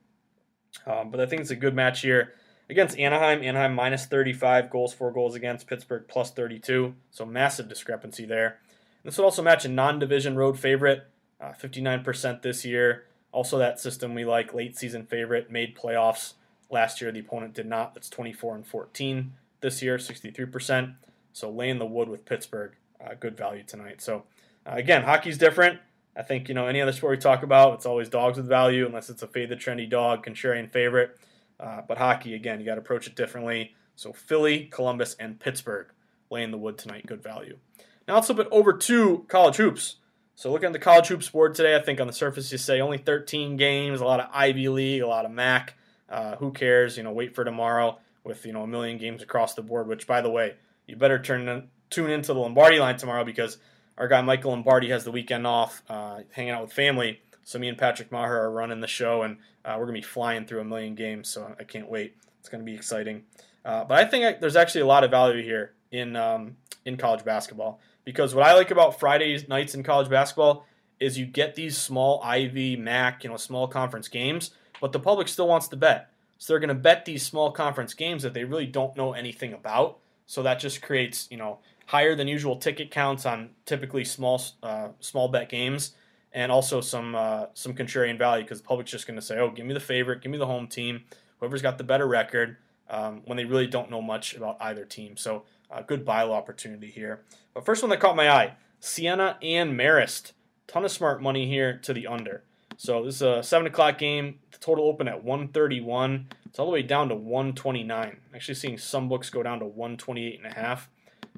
Um, 0.86 1.10
but 1.10 1.20
I 1.20 1.26
think 1.26 1.40
it's 1.40 1.50
a 1.50 1.56
good 1.56 1.74
match 1.74 2.00
here 2.00 2.34
against 2.68 2.98
Anaheim. 2.98 3.42
Anaheim 3.42 3.74
minus 3.74 4.06
35 4.06 4.70
goals, 4.70 4.92
four 4.92 5.12
goals 5.12 5.34
against 5.34 5.66
Pittsburgh 5.66 6.04
plus 6.08 6.30
32. 6.30 6.94
So 7.10 7.26
massive 7.26 7.68
discrepancy 7.68 8.24
there. 8.26 8.58
This 9.04 9.18
would 9.18 9.24
also 9.24 9.42
match 9.42 9.64
a 9.64 9.68
non-division 9.68 10.36
road 10.36 10.58
favorite, 10.58 11.06
uh, 11.40 11.52
59% 11.52 12.42
this 12.42 12.64
year. 12.64 13.04
Also, 13.32 13.58
that 13.58 13.80
system 13.80 14.14
we 14.14 14.24
like, 14.24 14.54
late 14.54 14.78
season 14.78 15.04
favorite, 15.04 15.50
made 15.50 15.76
playoffs 15.76 16.34
last 16.70 17.00
year. 17.00 17.12
The 17.12 17.20
opponent 17.20 17.52
did 17.52 17.66
not. 17.66 17.92
That's 17.92 18.08
24 18.08 18.54
and 18.54 18.66
14 18.66 19.32
this 19.60 19.82
year, 19.82 19.98
63%. 19.98 20.94
So 21.32 21.50
laying 21.50 21.78
the 21.78 21.86
wood 21.86 22.08
with 22.08 22.24
Pittsburgh, 22.24 22.72
uh, 23.04 23.14
good 23.18 23.36
value 23.36 23.64
tonight. 23.66 24.00
So 24.00 24.24
uh, 24.66 24.74
again, 24.76 25.02
hockey's 25.02 25.36
different. 25.36 25.80
I 26.16 26.22
think 26.22 26.48
you 26.48 26.54
know 26.54 26.66
any 26.66 26.80
other 26.80 26.92
sport 26.92 27.10
we 27.12 27.16
talk 27.18 27.42
about, 27.42 27.74
it's 27.74 27.86
always 27.86 28.08
dogs 28.08 28.36
with 28.36 28.46
value, 28.46 28.86
unless 28.86 29.10
it's 29.10 29.22
a 29.22 29.26
fade 29.26 29.48
the 29.48 29.56
trendy 29.56 29.88
dog, 29.88 30.24
contrarian 30.24 30.70
favorite. 30.70 31.18
Uh, 31.58 31.82
but 31.86 31.98
hockey, 31.98 32.34
again, 32.34 32.60
you 32.60 32.66
got 32.66 32.74
to 32.74 32.80
approach 32.80 33.06
it 33.06 33.14
differently. 33.14 33.74
So 33.96 34.12
Philly, 34.12 34.66
Columbus, 34.66 35.14
and 35.18 35.38
Pittsburgh 35.38 35.88
laying 36.30 36.50
the 36.50 36.58
wood 36.58 36.78
tonight, 36.78 37.06
good 37.06 37.22
value. 37.22 37.58
Now 38.06 38.14
let's 38.14 38.26
flip 38.26 38.40
it 38.40 38.48
over 38.50 38.72
to 38.72 39.24
college 39.28 39.56
hoops. 39.56 39.96
So 40.36 40.50
looking 40.50 40.66
at 40.66 40.72
the 40.72 40.80
college 40.80 41.06
hoops 41.06 41.28
board 41.28 41.54
today, 41.54 41.76
I 41.76 41.80
think 41.80 42.00
on 42.00 42.06
the 42.06 42.12
surface 42.12 42.50
you 42.50 42.58
say 42.58 42.80
only 42.80 42.98
13 42.98 43.56
games, 43.56 44.00
a 44.00 44.04
lot 44.04 44.20
of 44.20 44.28
Ivy 44.32 44.68
League, 44.68 45.02
a 45.02 45.06
lot 45.06 45.24
of 45.24 45.30
MAC. 45.30 45.74
Uh, 46.08 46.36
who 46.36 46.52
cares? 46.52 46.96
You 46.96 47.02
know, 47.02 47.12
wait 47.12 47.34
for 47.34 47.44
tomorrow 47.44 47.98
with 48.24 48.44
you 48.44 48.52
know 48.52 48.62
a 48.62 48.66
million 48.66 48.98
games 48.98 49.22
across 49.22 49.54
the 49.54 49.62
board. 49.62 49.86
Which, 49.86 50.06
by 50.06 50.20
the 50.20 50.30
way, 50.30 50.54
you 50.86 50.96
better 50.96 51.18
turn 51.18 51.68
tune 51.88 52.10
into 52.10 52.34
the 52.34 52.40
Lombardi 52.40 52.78
line 52.78 52.96
tomorrow 52.96 53.24
because 53.24 53.58
our 53.98 54.08
guy 54.08 54.20
Michael 54.22 54.50
Lombardi 54.50 54.90
has 54.90 55.04
the 55.04 55.12
weekend 55.12 55.46
off, 55.46 55.82
uh, 55.88 56.20
hanging 56.32 56.52
out 56.52 56.62
with 56.62 56.72
family. 56.72 57.20
So 57.44 57.58
me 57.58 57.68
and 57.68 57.78
Patrick 57.78 58.10
Meagher 58.10 58.30
are 58.30 58.50
running 58.50 58.80
the 58.80 58.86
show, 58.86 59.22
and 59.22 59.38
uh, 59.64 59.76
we're 59.78 59.86
gonna 59.86 59.98
be 59.98 60.02
flying 60.02 60.46
through 60.46 60.60
a 60.60 60.64
million 60.64 60.94
games. 60.94 61.28
So 61.28 61.54
I 61.58 61.64
can't 61.64 61.88
wait. 61.88 62.16
It's 62.40 62.48
gonna 62.48 62.64
be 62.64 62.74
exciting. 62.74 63.24
Uh, 63.64 63.84
but 63.84 63.98
I 63.98 64.04
think 64.04 64.24
I, 64.24 64.32
there's 64.38 64.56
actually 64.56 64.82
a 64.82 64.86
lot 64.86 65.04
of 65.04 65.10
value 65.10 65.42
here 65.42 65.72
in 65.90 66.16
um, 66.16 66.56
in 66.84 66.96
college 66.96 67.24
basketball 67.24 67.80
because 68.04 68.34
what 68.34 68.44
I 68.44 68.54
like 68.54 68.70
about 68.70 68.98
Friday 69.00 69.44
nights 69.48 69.74
in 69.74 69.82
college 69.82 70.08
basketball 70.08 70.66
is 71.00 71.18
you 71.18 71.26
get 71.26 71.54
these 71.54 71.76
small 71.76 72.20
Ivy, 72.22 72.76
MAC, 72.76 73.24
you 73.24 73.30
know, 73.30 73.36
small 73.36 73.66
conference 73.66 74.08
games, 74.08 74.50
but 74.80 74.92
the 74.92 75.00
public 75.00 75.28
still 75.28 75.48
wants 75.48 75.68
to 75.68 75.76
bet. 75.76 76.10
So 76.38 76.52
they're 76.52 76.60
going 76.60 76.68
to 76.68 76.74
bet 76.74 77.04
these 77.04 77.24
small 77.24 77.50
conference 77.50 77.94
games 77.94 78.22
that 78.22 78.34
they 78.34 78.44
really 78.44 78.66
don't 78.66 78.96
know 78.96 79.12
anything 79.12 79.52
about. 79.52 79.98
So 80.26 80.42
that 80.42 80.58
just 80.58 80.82
creates, 80.82 81.28
you 81.30 81.36
know, 81.36 81.58
higher 81.86 82.14
than 82.14 82.28
usual 82.28 82.56
ticket 82.56 82.90
counts 82.90 83.26
on 83.26 83.50
typically 83.66 84.04
small 84.04 84.42
uh, 84.62 84.88
small 85.00 85.28
bet 85.28 85.48
games, 85.48 85.94
and 86.32 86.50
also 86.50 86.80
some 86.80 87.14
uh, 87.14 87.46
some 87.54 87.74
contrarian 87.74 88.18
value 88.18 88.44
because 88.44 88.60
the 88.60 88.66
public's 88.66 88.90
just 88.90 89.06
going 89.06 89.18
to 89.18 89.24
say, 89.24 89.38
"Oh, 89.38 89.50
give 89.50 89.66
me 89.66 89.74
the 89.74 89.80
favorite, 89.80 90.22
give 90.22 90.32
me 90.32 90.38
the 90.38 90.46
home 90.46 90.66
team, 90.66 91.04
whoever's 91.40 91.62
got 91.62 91.78
the 91.78 91.84
better 91.84 92.06
record," 92.06 92.56
um, 92.88 93.22
when 93.24 93.36
they 93.36 93.44
really 93.44 93.66
don't 93.66 93.90
know 93.90 94.02
much 94.02 94.34
about 94.34 94.56
either 94.60 94.84
team. 94.84 95.16
So, 95.16 95.44
uh, 95.70 95.82
good 95.82 96.04
buy 96.04 96.22
low 96.22 96.34
opportunity 96.34 96.90
here. 96.90 97.22
But 97.52 97.64
first 97.64 97.82
one 97.82 97.90
that 97.90 98.00
caught 98.00 98.16
my 98.16 98.30
eye: 98.30 98.54
Siena 98.80 99.38
and 99.42 99.78
Marist. 99.78 100.32
Ton 100.66 100.84
of 100.84 100.90
smart 100.90 101.20
money 101.20 101.46
here 101.46 101.76
to 101.82 101.92
the 101.92 102.06
under. 102.06 102.42
So 102.76 103.04
this 103.04 103.16
is 103.16 103.22
a 103.22 103.42
seven 103.42 103.66
o'clock 103.66 103.98
game. 103.98 104.38
The 104.50 104.58
total 104.58 104.86
open 104.86 105.08
at 105.08 105.22
131. 105.22 106.28
It's 106.46 106.58
all 106.58 106.66
the 106.66 106.72
way 106.72 106.82
down 106.82 107.08
to 107.08 107.14
129. 107.14 108.16
Actually, 108.34 108.54
seeing 108.54 108.78
some 108.78 109.08
books 109.08 109.30
go 109.30 109.42
down 109.42 109.58
to 109.60 109.66
128 109.66 110.38
and 110.42 110.52
a 110.52 110.54
half. 110.54 110.88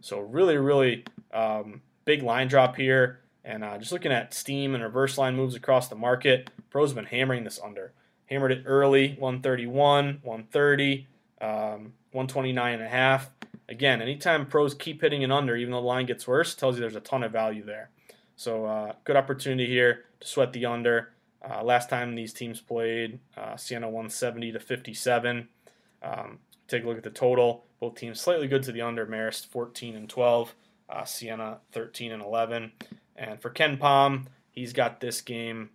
So 0.01 0.20
really, 0.20 0.57
really 0.57 1.05
um, 1.33 1.83
big 2.05 2.22
line 2.22 2.49
drop 2.49 2.77
here. 2.77 3.20
And 3.44 3.62
uh, 3.62 3.79
just 3.79 3.92
looking 3.92 4.12
at 4.12 4.35
steam 4.35 4.75
and 4.75 4.83
reverse 4.83 5.16
line 5.18 5.37
moves 5.37 5.55
across 5.55 5.88
the 5.88 5.94
market, 5.94 6.51
pros 6.70 6.90
have 6.90 6.96
been 6.96 7.05
hammering 7.05 7.44
this 7.44 7.61
under. 7.62 7.92
Hammered 8.27 8.51
it 8.51 8.64
early, 8.66 9.11
131, 9.18 10.20
130, 10.22 11.07
um, 11.40 11.49
129 11.49 12.75
and 12.75 12.83
a 12.83 12.88
half. 12.88 13.31
Again, 13.68 14.03
anytime 14.03 14.46
pros 14.46 14.75
keep 14.75 15.01
hitting 15.01 15.22
an 15.22 15.31
under, 15.31 15.57
even 15.57 15.72
though 15.72 15.81
the 15.81 15.87
line 15.87 16.07
gets 16.07 16.27
worse, 16.27 16.55
tells 16.55 16.77
you 16.77 16.81
there's 16.81 16.96
a 16.96 17.01
ton 17.01 17.22
of 17.22 17.33
value 17.33 17.64
there. 17.64 17.90
So 18.37 18.64
uh, 18.64 18.92
good 19.05 19.16
opportunity 19.16 19.66
here 19.66 20.05
to 20.20 20.27
sweat 20.27 20.53
the 20.53 20.66
under. 20.66 21.12
Uh, 21.49 21.62
last 21.62 21.88
time 21.88 22.14
these 22.14 22.33
teams 22.33 22.61
played, 22.61 23.20
uh, 23.37 23.57
Siena 23.57 23.87
170 23.87 24.53
to 24.53 24.61
57. 24.61 25.49
Um, 26.03 26.38
take 26.68 26.85
a 26.85 26.87
look 26.87 26.98
at 26.98 27.05
the 27.05 27.11
total. 27.11 27.64
Both 27.81 27.96
teams 27.96 28.20
slightly 28.20 28.48
good 28.48 28.62
to 28.64 28.72
the 28.72 28.83
under. 28.83 29.07
Marist 29.07 29.46
14 29.46 29.96
and 29.96 30.09
12. 30.09 30.55
Uh, 30.88 31.05
Siena 31.05 31.59
13 31.72 32.12
and 32.12 32.22
11. 32.22 32.72
And 33.16 33.40
for 33.40 33.50
KenPom, 33.50 34.26
he's 34.50 34.72
got 34.72 35.00
this 35.00 35.20
game 35.20 35.70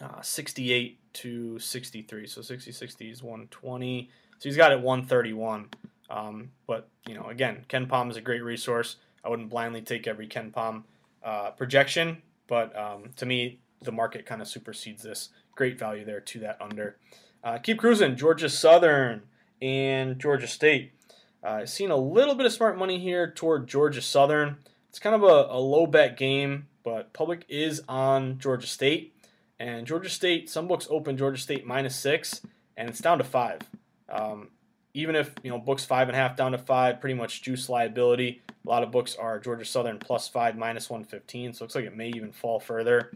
uh, 0.00 0.20
68 0.20 0.98
to 1.14 1.58
63. 1.58 2.26
So 2.26 2.42
60 2.42 2.72
60 2.72 3.10
is 3.10 3.22
120. 3.22 4.10
So 4.38 4.48
he's 4.48 4.56
got 4.56 4.72
it 4.72 4.80
131. 4.80 5.68
Um, 6.10 6.50
but, 6.66 6.88
you 7.06 7.14
know, 7.14 7.26
again, 7.28 7.64
KenPom 7.68 8.10
is 8.10 8.16
a 8.16 8.20
great 8.20 8.42
resource. 8.42 8.96
I 9.24 9.28
wouldn't 9.28 9.50
blindly 9.50 9.82
take 9.82 10.06
every 10.06 10.28
KenPom 10.28 10.84
uh, 11.24 11.50
projection, 11.50 12.22
but 12.46 12.76
um, 12.78 13.10
to 13.16 13.26
me, 13.26 13.58
the 13.82 13.92
market 13.92 14.26
kind 14.26 14.40
of 14.40 14.48
supersedes 14.48 15.02
this. 15.02 15.30
Great 15.54 15.78
value 15.78 16.04
there 16.04 16.20
to 16.20 16.38
that 16.40 16.60
under. 16.60 16.96
Uh, 17.42 17.58
keep 17.58 17.78
cruising. 17.78 18.16
Georgia 18.16 18.48
Southern 18.48 19.22
and 19.60 20.18
Georgia 20.18 20.46
State. 20.46 20.92
Uh, 21.42 21.64
seen 21.66 21.90
a 21.90 21.96
little 21.96 22.34
bit 22.34 22.46
of 22.46 22.52
smart 22.52 22.76
money 22.76 22.98
here 22.98 23.30
toward 23.30 23.68
Georgia 23.68 24.02
Southern. 24.02 24.56
It's 24.88 24.98
kind 24.98 25.14
of 25.14 25.22
a, 25.22 25.48
a 25.50 25.58
low 25.58 25.86
bet 25.86 26.16
game, 26.16 26.66
but 26.82 27.12
public 27.12 27.44
is 27.48 27.82
on 27.88 28.38
Georgia 28.38 28.66
State. 28.66 29.14
And 29.60 29.86
Georgia 29.86 30.10
State, 30.10 30.48
some 30.50 30.68
books 30.68 30.86
open 30.90 31.16
Georgia 31.16 31.40
State 31.40 31.66
minus 31.66 31.96
six, 31.96 32.40
and 32.76 32.88
it's 32.88 33.00
down 33.00 33.18
to 33.18 33.24
five. 33.24 33.60
Um, 34.08 34.48
even 34.94 35.14
if 35.14 35.34
you 35.42 35.50
know 35.50 35.58
books 35.58 35.84
five 35.84 36.08
and 36.08 36.16
a 36.16 36.18
half 36.18 36.36
down 36.36 36.52
to 36.52 36.58
five, 36.58 37.00
pretty 37.00 37.14
much 37.14 37.42
juice 37.42 37.68
liability. 37.68 38.42
A 38.66 38.68
lot 38.68 38.82
of 38.82 38.90
books 38.90 39.16
are 39.16 39.38
Georgia 39.38 39.64
Southern 39.64 39.98
plus 39.98 40.28
five 40.28 40.56
minus 40.56 40.90
one 40.90 41.04
fifteen, 41.04 41.52
so 41.52 41.62
it 41.62 41.66
looks 41.66 41.74
like 41.74 41.84
it 41.84 41.96
may 41.96 42.08
even 42.08 42.32
fall 42.32 42.60
further. 42.60 43.12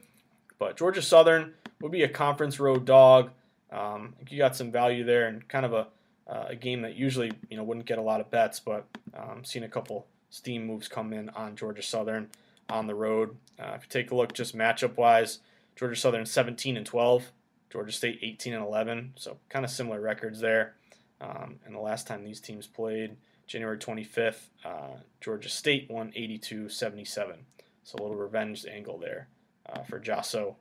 But 0.58 0.76
Georgia 0.76 1.02
Southern 1.02 1.54
would 1.80 1.92
be 1.92 2.02
a 2.02 2.08
conference 2.08 2.60
road 2.60 2.84
dog. 2.84 3.30
Um, 3.70 4.14
you 4.28 4.38
got 4.38 4.54
some 4.54 4.70
value 4.70 5.04
there 5.04 5.26
and 5.26 5.46
kind 5.48 5.64
of 5.64 5.72
a 5.72 5.88
uh, 6.32 6.46
a 6.48 6.56
game 6.56 6.80
that 6.82 6.96
usually 6.96 7.30
you 7.50 7.56
know 7.56 7.62
wouldn't 7.62 7.86
get 7.86 7.98
a 7.98 8.02
lot 8.02 8.20
of 8.20 8.30
bets, 8.30 8.58
but 8.58 8.86
um, 9.14 9.44
seen 9.44 9.64
a 9.64 9.68
couple 9.68 10.06
steam 10.30 10.66
moves 10.66 10.88
come 10.88 11.12
in 11.12 11.28
on 11.30 11.54
Georgia 11.54 11.82
Southern 11.82 12.28
on 12.70 12.86
the 12.86 12.94
road. 12.94 13.36
Uh, 13.60 13.72
if 13.76 13.82
you 13.82 13.88
take 13.90 14.10
a 14.10 14.14
look 14.14 14.32
just 14.32 14.56
matchup 14.56 14.96
wise, 14.96 15.40
Georgia 15.76 15.96
Southern 15.96 16.24
17 16.24 16.76
and 16.76 16.86
12, 16.86 17.30
Georgia 17.70 17.92
State 17.92 18.18
18 18.22 18.54
and 18.54 18.64
11, 18.64 19.12
so 19.16 19.36
kind 19.50 19.64
of 19.64 19.70
similar 19.70 20.00
records 20.00 20.40
there. 20.40 20.74
Um, 21.20 21.56
and 21.66 21.74
the 21.74 21.80
last 21.80 22.06
time 22.06 22.24
these 22.24 22.40
teams 22.40 22.66
played, 22.66 23.16
January 23.46 23.76
25th, 23.76 24.46
uh, 24.64 24.96
Georgia 25.20 25.50
State 25.50 25.90
won 25.90 26.12
82 26.16 26.70
77. 26.70 27.36
So 27.84 27.96
a 27.98 28.02
little 28.02 28.16
revenge 28.16 28.64
angle 28.64 28.96
there 28.96 29.28
uh, 29.68 29.82
for 29.82 30.00
Jasso. 30.00 30.54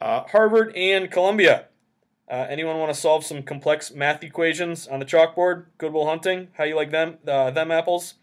Uh, 0.00 0.24
Harvard 0.24 0.74
and 0.74 1.10
Columbia. 1.10 1.66
Uh, 2.30 2.46
anyone 2.48 2.78
want 2.78 2.92
to 2.92 2.98
solve 2.98 3.24
some 3.24 3.42
complex 3.42 3.92
math 3.92 4.22
equations 4.22 4.86
on 4.86 4.98
the 4.98 5.04
chalkboard? 5.04 5.66
Good 5.78 5.92
Will 5.92 6.06
Hunting, 6.06 6.48
how 6.54 6.64
you 6.64 6.76
like 6.76 6.90
them? 6.90 7.18
Uh, 7.26 7.50
them 7.50 7.70
apples? 7.70 8.14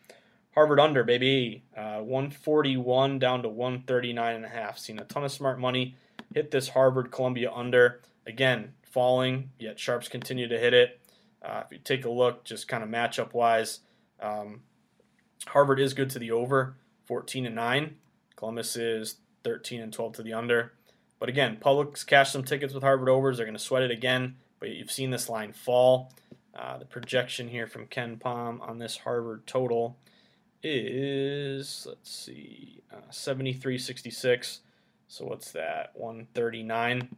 Harvard 0.55 0.79
under, 0.79 1.03
baby. 1.03 1.63
Uh, 1.77 1.99
141 1.99 3.19
down 3.19 3.43
to 3.43 3.49
139 3.49 4.35
and 4.35 4.45
a 4.45 4.49
half. 4.49 4.79
Seen 4.79 4.99
a 4.99 5.05
ton 5.05 5.23
of 5.23 5.31
smart 5.31 5.59
money 5.59 5.95
hit 6.33 6.51
this 6.51 6.69
Harvard 6.69 7.11
Columbia 7.11 7.51
under. 7.51 8.01
Again, 8.25 8.73
falling, 8.83 9.51
yet 9.59 9.79
sharps 9.79 10.07
continue 10.07 10.47
to 10.47 10.57
hit 10.57 10.73
it. 10.73 10.99
Uh, 11.41 11.63
if 11.65 11.71
you 11.71 11.77
take 11.77 12.05
a 12.05 12.09
look, 12.09 12.43
just 12.43 12.67
kind 12.67 12.83
of 12.83 12.89
matchup 12.89 13.33
wise, 13.33 13.79
um, 14.19 14.61
Harvard 15.47 15.79
is 15.79 15.93
good 15.93 16.09
to 16.11 16.19
the 16.19 16.31
over, 16.31 16.75
14 17.05 17.45
and 17.45 17.55
9. 17.55 17.95
Columbus 18.35 18.75
is 18.75 19.17
13 19.43 19.81
and 19.81 19.93
12 19.93 20.13
to 20.13 20.23
the 20.23 20.33
under. 20.33 20.73
But 21.19 21.29
again, 21.29 21.57
Publix 21.61 22.05
cash 22.05 22.31
some 22.31 22.43
tickets 22.43 22.73
with 22.73 22.83
Harvard 22.83 23.09
overs. 23.09 23.37
They're 23.37 23.45
going 23.45 23.57
to 23.57 23.63
sweat 23.63 23.83
it 23.83 23.91
again, 23.91 24.35
but 24.59 24.69
you've 24.69 24.91
seen 24.91 25.09
this 25.09 25.29
line 25.29 25.51
fall. 25.53 26.13
Uh, 26.55 26.77
the 26.77 26.85
projection 26.85 27.47
here 27.47 27.67
from 27.67 27.87
KenPom 27.87 28.61
on 28.61 28.79
this 28.79 28.97
Harvard 28.97 29.45
total 29.45 29.97
is, 30.63 31.85
let's 31.87 32.11
see, 32.11 32.81
uh, 32.91 33.11
73.66. 33.11 34.59
So 35.07 35.25
what's 35.25 35.51
that? 35.51 35.91
139. 35.93 37.15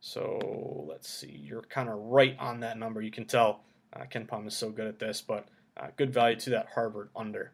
So 0.00 0.84
let's 0.88 1.08
see. 1.08 1.30
You're 1.30 1.62
kind 1.62 1.88
of 1.88 1.96
right 1.98 2.36
on 2.38 2.60
that 2.60 2.78
number. 2.78 3.00
You 3.00 3.10
can 3.10 3.24
tell 3.24 3.60
uh, 3.94 4.04
KenPom 4.10 4.46
is 4.46 4.56
so 4.56 4.70
good 4.70 4.86
at 4.86 4.98
this, 4.98 5.20
but 5.20 5.46
uh, 5.76 5.88
good 5.96 6.12
value 6.12 6.36
to 6.40 6.50
that 6.50 6.68
Harvard 6.74 7.10
under. 7.14 7.52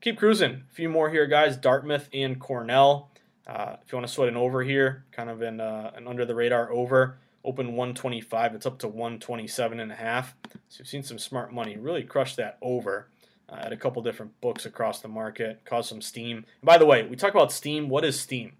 Keep 0.00 0.18
cruising. 0.18 0.64
A 0.70 0.74
few 0.74 0.88
more 0.88 1.10
here, 1.10 1.26
guys. 1.26 1.56
Dartmouth 1.56 2.08
and 2.12 2.40
Cornell. 2.40 3.10
Uh, 3.46 3.76
if 3.84 3.92
you 3.92 3.96
want 3.96 4.06
to 4.06 4.12
sweat 4.12 4.28
an 4.28 4.36
over 4.36 4.62
here, 4.62 5.04
kind 5.12 5.30
of 5.30 5.42
in 5.42 5.60
uh, 5.60 5.92
an 5.94 6.08
under 6.08 6.24
the 6.24 6.34
radar 6.34 6.72
over, 6.72 7.18
open 7.44 7.68
125. 7.76 8.54
It's 8.54 8.66
up 8.66 8.78
to 8.80 8.88
127 8.88 9.78
and 9.80 9.92
a 9.92 9.94
half. 9.94 10.34
So 10.68 10.78
you've 10.80 10.88
seen 10.88 11.02
some 11.04 11.18
smart 11.18 11.52
money 11.52 11.76
really 11.76 12.02
crush 12.02 12.34
that 12.36 12.58
over. 12.60 13.08
uh, 13.48 13.56
at 13.56 13.72
a 13.72 13.76
couple 13.76 14.02
different 14.02 14.38
books 14.40 14.66
across 14.66 15.00
the 15.00 15.08
market, 15.08 15.60
caused 15.64 15.88
some 15.88 16.02
steam. 16.02 16.38
And 16.38 16.46
by 16.64 16.78
the 16.78 16.86
way, 16.86 17.04
we 17.06 17.16
talk 17.16 17.32
about 17.34 17.52
steam. 17.52 17.88
What 17.88 18.04
is 18.04 18.18
steam? 18.18 18.54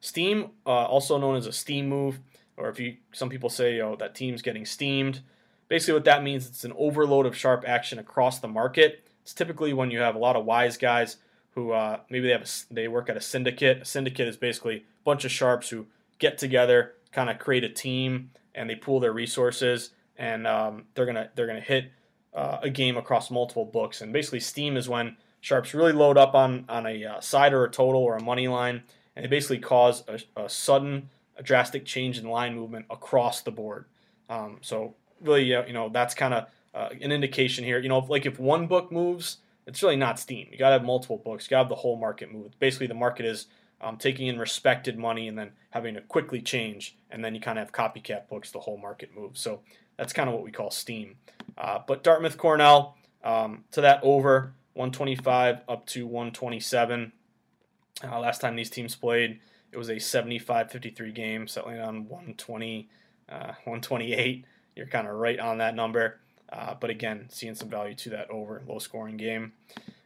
Steam, 0.00 0.50
uh, 0.66 0.84
also 0.86 1.18
known 1.18 1.36
as 1.36 1.46
a 1.46 1.52
steam 1.52 1.88
move, 1.88 2.20
or 2.56 2.68
if 2.68 2.80
you 2.80 2.96
some 3.12 3.28
people 3.28 3.50
say, 3.50 3.80
oh, 3.80 3.96
that 3.96 4.14
team's 4.14 4.42
getting 4.42 4.64
steamed. 4.64 5.20
Basically, 5.68 5.94
what 5.94 6.04
that 6.04 6.22
means 6.22 6.46
it's 6.48 6.64
an 6.64 6.72
overload 6.76 7.26
of 7.26 7.36
sharp 7.36 7.64
action 7.66 7.98
across 7.98 8.38
the 8.40 8.48
market. 8.48 9.06
It's 9.22 9.34
typically 9.34 9.72
when 9.72 9.90
you 9.90 10.00
have 10.00 10.14
a 10.14 10.18
lot 10.18 10.36
of 10.36 10.44
wise 10.44 10.76
guys 10.76 11.18
who 11.54 11.72
uh, 11.72 12.00
maybe 12.08 12.26
they 12.26 12.32
have 12.32 12.42
a, 12.42 12.74
they 12.74 12.88
work 12.88 13.08
at 13.08 13.16
a 13.16 13.20
syndicate. 13.20 13.82
A 13.82 13.84
syndicate 13.84 14.28
is 14.28 14.36
basically 14.36 14.76
a 14.76 14.82
bunch 15.04 15.24
of 15.24 15.30
sharps 15.30 15.70
who 15.70 15.86
get 16.18 16.38
together, 16.38 16.94
kind 17.12 17.28
of 17.28 17.38
create 17.38 17.64
a 17.64 17.68
team, 17.68 18.30
and 18.54 18.68
they 18.68 18.76
pool 18.76 19.00
their 19.00 19.12
resources, 19.12 19.90
and 20.16 20.46
um, 20.46 20.84
they're 20.94 21.06
gonna 21.06 21.30
they're 21.34 21.46
gonna 21.46 21.60
hit 21.60 21.90
uh, 22.34 22.58
a 22.62 22.70
game 22.70 22.96
across 22.96 23.30
multiple 23.30 23.64
books. 23.64 24.00
And 24.00 24.12
basically, 24.12 24.40
Steam 24.40 24.76
is 24.76 24.88
when 24.88 25.16
sharps 25.40 25.74
really 25.74 25.92
load 25.92 26.16
up 26.16 26.34
on 26.34 26.64
on 26.68 26.86
a 26.86 27.04
uh, 27.04 27.20
side 27.20 27.52
or 27.52 27.64
a 27.64 27.70
total 27.70 28.02
or 28.02 28.16
a 28.16 28.22
money 28.22 28.48
line, 28.48 28.82
and 29.16 29.24
they 29.24 29.28
basically 29.28 29.58
cause 29.58 30.04
a, 30.08 30.20
a 30.40 30.48
sudden, 30.48 31.10
a 31.36 31.42
drastic 31.42 31.84
change 31.84 32.18
in 32.18 32.28
line 32.28 32.54
movement 32.54 32.86
across 32.90 33.40
the 33.40 33.50
board. 33.50 33.86
Um, 34.28 34.58
so 34.60 34.94
really, 35.20 35.44
you 35.44 35.72
know, 35.72 35.88
that's 35.88 36.14
kind 36.14 36.34
of 36.34 36.46
uh, 36.74 36.90
an 37.00 37.10
indication 37.10 37.64
here. 37.64 37.78
You 37.78 37.88
know, 37.88 37.98
like 37.98 38.26
if 38.26 38.38
one 38.38 38.66
book 38.66 38.92
moves, 38.92 39.38
it's 39.66 39.82
really 39.82 39.96
not 39.96 40.18
Steam. 40.18 40.48
You 40.50 40.58
got 40.58 40.70
to 40.70 40.74
have 40.74 40.84
multiple 40.84 41.18
books. 41.18 41.46
You 41.46 41.50
got 41.50 41.58
to 41.58 41.62
have 41.64 41.68
the 41.68 41.76
whole 41.76 41.96
market 41.96 42.32
move. 42.32 42.58
Basically, 42.58 42.86
the 42.86 42.94
market 42.94 43.26
is 43.26 43.46
um, 43.80 43.96
taking 43.96 44.26
in 44.26 44.38
respected 44.38 44.98
money 44.98 45.28
and 45.28 45.38
then 45.38 45.52
having 45.70 45.94
to 45.94 46.00
quickly 46.02 46.40
change, 46.42 46.96
and 47.10 47.24
then 47.24 47.34
you 47.34 47.40
kind 47.40 47.58
of 47.58 47.66
have 47.66 47.72
copycat 47.72 48.28
books. 48.28 48.50
The 48.50 48.60
whole 48.60 48.78
market 48.78 49.10
moves. 49.14 49.40
So 49.40 49.60
that's 49.96 50.12
kind 50.12 50.28
of 50.28 50.34
what 50.34 50.44
we 50.44 50.50
call 50.50 50.70
Steam. 50.70 51.16
Uh, 51.56 51.80
but 51.86 52.02
Dartmouth 52.02 52.36
Cornell 52.36 52.96
um, 53.22 53.64
to 53.72 53.80
that 53.82 54.00
over 54.02 54.54
125 54.74 55.60
up 55.68 55.86
to 55.86 56.06
127. 56.06 57.12
Uh, 58.02 58.18
last 58.18 58.40
time 58.40 58.56
these 58.56 58.70
teams 58.70 58.94
played, 58.94 59.40
it 59.72 59.76
was 59.76 59.88
a 59.88 59.96
75-53 59.96 61.14
game, 61.14 61.46
settling 61.46 61.80
on 61.80 62.08
120, 62.08 62.88
uh, 63.28 63.36
128. 63.36 64.44
You're 64.74 64.86
kind 64.86 65.06
of 65.06 65.14
right 65.14 65.38
on 65.38 65.58
that 65.58 65.74
number. 65.74 66.18
Uh, 66.52 66.74
but 66.74 66.90
again, 66.90 67.26
seeing 67.28 67.54
some 67.54 67.68
value 67.68 67.94
to 67.94 68.10
that 68.10 68.30
over 68.30 68.62
low 68.66 68.78
scoring 68.78 69.16
game. 69.16 69.52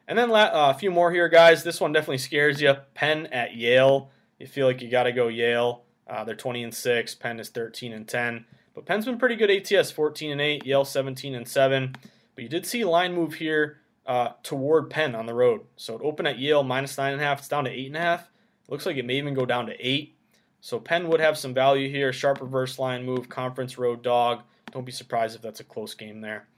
And 0.06 0.18
then 0.18 0.30
uh, 0.30 0.50
a 0.52 0.74
few 0.74 0.90
more 0.90 1.10
here, 1.10 1.28
guys. 1.28 1.64
This 1.64 1.80
one 1.80 1.92
definitely 1.92 2.18
scares 2.18 2.60
you. 2.60 2.74
Penn 2.94 3.26
at 3.26 3.54
Yale. 3.54 4.10
You 4.38 4.46
feel 4.46 4.66
like 4.66 4.82
you 4.82 4.90
got 4.90 5.04
to 5.04 5.12
go 5.12 5.28
Yale. 5.28 5.84
Uh, 6.06 6.24
they're 6.24 6.34
20 6.34 6.64
and 6.64 6.74
6. 6.74 7.14
Penn 7.14 7.40
is 7.40 7.48
13 7.48 7.92
and 7.92 8.06
10. 8.06 8.44
But 8.74 8.84
Penn's 8.84 9.06
been 9.06 9.18
pretty 9.18 9.36
good 9.36 9.50
ATS, 9.50 9.90
14 9.92 10.32
and 10.32 10.40
8. 10.40 10.66
Yale 10.66 10.84
17 10.84 11.34
and 11.34 11.48
7. 11.48 11.96
But 12.34 12.42
you 12.42 12.50
did 12.50 12.66
see 12.66 12.84
line 12.84 13.14
move 13.14 13.34
here 13.34 13.78
uh, 14.06 14.30
toward 14.42 14.90
Penn 14.90 15.14
on 15.14 15.26
the 15.26 15.34
road. 15.34 15.62
So 15.76 15.94
it 15.94 16.02
opened 16.04 16.28
at 16.28 16.38
Yale 16.38 16.62
minus 16.62 16.96
9.5. 16.96 17.38
It's 17.38 17.48
down 17.48 17.64
to 17.64 17.70
8.5. 17.70 18.20
It 18.20 18.26
looks 18.68 18.86
like 18.86 18.96
it 18.96 19.06
may 19.06 19.16
even 19.16 19.34
go 19.34 19.46
down 19.46 19.66
to 19.66 19.74
8. 19.78 20.14
So 20.60 20.78
Penn 20.80 21.08
would 21.08 21.20
have 21.20 21.38
some 21.38 21.54
value 21.54 21.88
here. 21.88 22.12
Sharp 22.12 22.40
reverse 22.40 22.78
line 22.78 23.04
move, 23.04 23.28
conference 23.28 23.78
road 23.78 24.02
dog. 24.02 24.42
Don't 24.74 24.84
be 24.84 24.92
surprised 24.92 25.36
if 25.36 25.40
that's 25.40 25.60
a 25.60 25.64
close 25.64 25.94
game 25.94 26.20
there. 26.20 26.48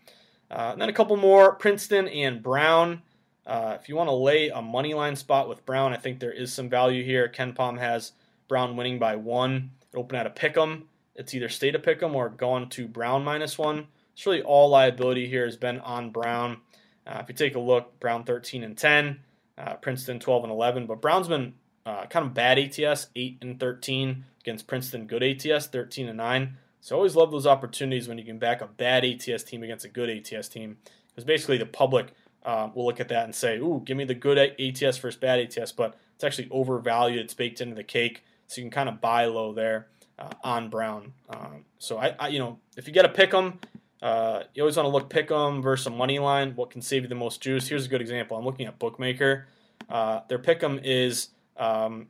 Uh, 0.50 0.70
and 0.72 0.80
then 0.80 0.88
a 0.88 0.92
couple 0.92 1.16
more 1.18 1.54
Princeton 1.54 2.08
and 2.08 2.42
Brown. 2.42 3.02
Uh, 3.46 3.76
if 3.78 3.90
you 3.90 3.94
want 3.94 4.08
to 4.08 4.14
lay 4.14 4.48
a 4.48 4.62
money 4.62 4.94
line 4.94 5.14
spot 5.14 5.50
with 5.50 5.66
Brown, 5.66 5.92
I 5.92 5.98
think 5.98 6.18
there 6.18 6.32
is 6.32 6.50
some 6.50 6.70
value 6.70 7.04
here. 7.04 7.28
KenPom 7.28 7.78
has 7.78 8.12
Brown 8.48 8.74
winning 8.74 8.98
by 8.98 9.16
one. 9.16 9.70
Open 9.94 10.16
at 10.18 10.26
a 10.26 10.30
pick 10.30 10.56
'em. 10.56 10.88
It's 11.14 11.34
either 11.34 11.50
stay 11.50 11.70
to 11.70 11.78
pick 11.78 12.02
'em 12.02 12.16
or 12.16 12.30
gone 12.30 12.70
to 12.70 12.88
Brown 12.88 13.22
minus 13.22 13.58
one. 13.58 13.86
It's 14.14 14.24
really 14.24 14.42
all 14.42 14.70
liability 14.70 15.28
here 15.28 15.44
has 15.44 15.58
been 15.58 15.80
on 15.80 16.10
Brown. 16.10 16.62
Uh, 17.06 17.18
if 17.22 17.28
you 17.28 17.34
take 17.34 17.54
a 17.54 17.60
look, 17.60 18.00
Brown 18.00 18.24
13 18.24 18.64
and 18.64 18.78
10, 18.78 19.20
uh, 19.58 19.74
Princeton 19.74 20.18
12 20.20 20.42
and 20.42 20.52
11, 20.52 20.86
but 20.86 21.02
Brown's 21.02 21.28
been 21.28 21.54
uh, 21.84 22.06
kind 22.06 22.26
of 22.26 22.34
bad 22.34 22.58
ATS, 22.58 23.08
8 23.14 23.38
and 23.42 23.60
13 23.60 24.24
against 24.40 24.66
Princeton, 24.66 25.06
good 25.06 25.22
ATS, 25.22 25.66
13 25.66 26.08
and 26.08 26.16
9. 26.16 26.56
So 26.80 26.94
I 26.94 26.96
always 26.96 27.16
love 27.16 27.30
those 27.30 27.46
opportunities 27.46 28.08
when 28.08 28.18
you 28.18 28.24
can 28.24 28.38
back 28.38 28.60
a 28.60 28.66
bad 28.66 29.04
ATS 29.04 29.42
team 29.42 29.62
against 29.62 29.84
a 29.84 29.88
good 29.88 30.08
ATS 30.08 30.48
team. 30.48 30.76
Because 31.08 31.24
basically 31.24 31.58
the 31.58 31.66
public 31.66 32.12
uh, 32.44 32.68
will 32.74 32.86
look 32.86 33.00
at 33.00 33.08
that 33.08 33.24
and 33.24 33.34
say, 33.34 33.58
ooh, 33.58 33.82
give 33.84 33.96
me 33.96 34.04
the 34.04 34.14
good 34.14 34.38
ATS 34.38 34.98
versus 34.98 35.16
bad 35.16 35.40
ATS, 35.40 35.72
but 35.72 35.98
it's 36.14 36.24
actually 36.24 36.48
overvalued. 36.50 37.18
It's 37.18 37.34
baked 37.34 37.60
into 37.60 37.74
the 37.74 37.84
cake. 37.84 38.22
So 38.46 38.60
you 38.60 38.64
can 38.64 38.70
kind 38.70 38.88
of 38.88 39.00
buy 39.00 39.24
low 39.24 39.52
there 39.52 39.88
uh, 40.18 40.30
on 40.44 40.70
Brown. 40.70 41.12
Um, 41.28 41.64
so 41.78 41.98
I, 41.98 42.14
I, 42.18 42.28
you 42.28 42.38
know, 42.38 42.58
if 42.76 42.86
you 42.86 42.92
get 42.92 43.04
a 43.04 43.08
pick 43.08 43.34
'em, 43.34 43.58
uh, 44.00 44.44
you 44.54 44.62
always 44.62 44.76
want 44.76 44.86
to 44.86 44.90
look 44.90 45.10
pick 45.10 45.30
'em 45.30 45.62
versus 45.62 45.88
a 45.88 45.90
money 45.90 46.18
line. 46.18 46.54
What 46.54 46.70
can 46.70 46.82
save 46.82 47.02
you 47.02 47.08
the 47.08 47.14
most 47.16 47.40
juice? 47.40 47.66
Here's 47.66 47.86
a 47.86 47.88
good 47.88 48.00
example. 48.00 48.36
I'm 48.36 48.44
looking 48.44 48.66
at 48.66 48.78
Bookmaker. 48.78 49.48
Uh, 49.88 50.20
their 50.28 50.38
pick 50.38 50.62
'em 50.62 50.78
is 50.84 51.30
um, 51.56 52.08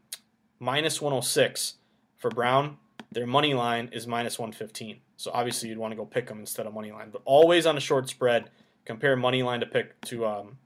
minus 0.58 1.00
106 1.00 1.74
for 2.16 2.30
Brown 2.30 2.76
their 3.16 3.26
money 3.26 3.54
line 3.54 3.88
is 3.92 4.06
minus 4.06 4.38
115. 4.38 5.00
So 5.16 5.30
obviously 5.32 5.70
you'd 5.70 5.78
want 5.78 5.92
to 5.92 5.96
go 5.96 6.04
pick 6.04 6.26
them 6.26 6.38
instead 6.38 6.66
of 6.66 6.74
money 6.74 6.92
line. 6.92 7.08
But 7.10 7.22
always 7.24 7.64
on 7.64 7.74
a 7.74 7.80
short 7.80 8.10
spread, 8.10 8.50
compare 8.84 9.16
money 9.16 9.42
line 9.42 9.60
to 9.60 9.66
pick 9.66 9.98
to 10.02 10.26
um, 10.26 10.58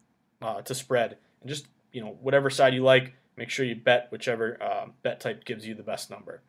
uh, 0.42 0.60
to 0.62 0.74
spread, 0.74 1.16
and 1.40 1.48
just 1.48 1.68
you 1.92 2.00
know 2.00 2.18
whatever 2.20 2.50
side 2.50 2.74
you 2.74 2.82
like, 2.82 3.14
make 3.36 3.50
sure 3.50 3.64
you 3.64 3.76
bet 3.76 4.08
whichever 4.10 4.60
uh, 4.60 4.86
bet 5.04 5.20
type 5.20 5.44
gives 5.44 5.64
you 5.64 5.76
the 5.76 5.84
best 5.84 6.10
number. 6.10 6.42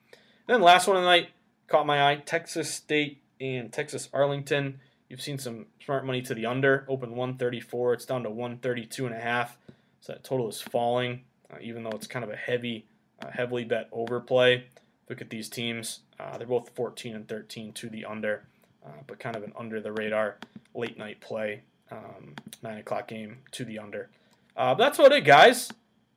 And 0.48 0.56
then 0.56 0.62
last 0.64 0.88
one 0.88 0.98
of 0.98 1.04
the 1.04 1.08
night 1.08 1.30
caught 1.68 1.86
my 1.86 2.10
eye: 2.10 2.16
Texas 2.16 2.74
State 2.74 3.22
and 3.40 3.72
Texas 3.72 4.10
Arlington. 4.12 4.80
You've 5.08 5.22
seen 5.22 5.38
some 5.38 5.68
smart 5.86 6.04
money 6.04 6.24
to 6.24 6.34
the 6.34 6.48
under, 6.48 6.84
open 6.90 7.12
134. 7.12 7.94
It's 7.94 8.06
down 8.08 8.24
to 8.24 8.32
132 8.32 9.06
and 9.06 9.14
a 9.14 9.20
half. 9.20 9.56
So 10.00 10.14
that 10.14 10.24
total 10.24 10.50
is 10.50 10.60
falling, 10.62 11.26
uh, 11.54 11.58
even 11.62 11.84
though 11.84 11.92
it's 11.92 12.08
kind 12.08 12.26
of 12.26 12.32
a 12.32 12.36
heavy, 12.36 12.88
uh, 13.22 13.30
heavily 13.30 13.66
bet 13.66 13.88
overplay 13.92 14.66
look 15.12 15.22
at 15.22 15.30
these 15.30 15.50
teams. 15.50 16.00
Uh, 16.18 16.38
they're 16.38 16.48
both 16.48 16.70
14 16.70 17.14
and 17.16 17.28
13 17.28 17.74
to 17.74 17.90
the 17.90 18.06
under, 18.06 18.44
uh, 18.86 19.02
but 19.06 19.20
kind 19.20 19.36
of 19.36 19.44
an 19.44 19.52
under 19.58 19.82
the 19.82 19.92
radar 19.92 20.38
late 20.74 20.98
night 20.98 21.20
play, 21.20 21.62
um, 21.92 22.34
nine 22.64 22.78
o'clock 22.78 23.10
game 23.10 23.40
to 23.52 23.66
the 23.66 23.78
under. 23.78 24.10
Uh, 24.56 24.74
that's 24.74 24.98
about 24.98 25.12
it, 25.12 25.26
guys. 25.26 25.70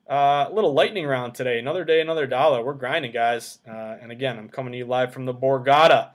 Uh, 0.08 0.46
a 0.48 0.52
little 0.52 0.72
lightning 0.72 1.06
round 1.06 1.34
today. 1.34 1.58
Another 1.58 1.84
day, 1.84 2.00
another 2.00 2.26
dollar. 2.26 2.62
We're 2.64 2.74
grinding, 2.74 3.10
guys. 3.10 3.58
Uh, 3.68 3.96
and 4.00 4.12
again, 4.12 4.38
I'm 4.38 4.48
coming 4.48 4.70
to 4.72 4.78
you 4.78 4.86
live 4.86 5.12
from 5.12 5.24
the 5.24 5.34
Borgata. 5.34 6.10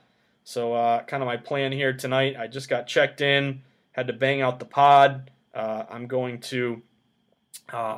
So, 0.46 0.74
uh, 0.74 1.04
kind 1.04 1.22
of 1.22 1.28
my 1.28 1.38
plan 1.38 1.74
here 1.74 1.92
tonight. 1.92 2.38
I 2.40 2.48
just 2.48 2.70
got 2.70 2.88
checked 2.88 3.20
in, 3.20 3.62
had 3.92 4.08
to 4.08 4.14
bang 4.14 4.42
out 4.42 4.60
the 4.60 4.66
pod. 4.66 5.32
I'm 5.54 6.08
going 6.08 6.40
to 6.40 6.82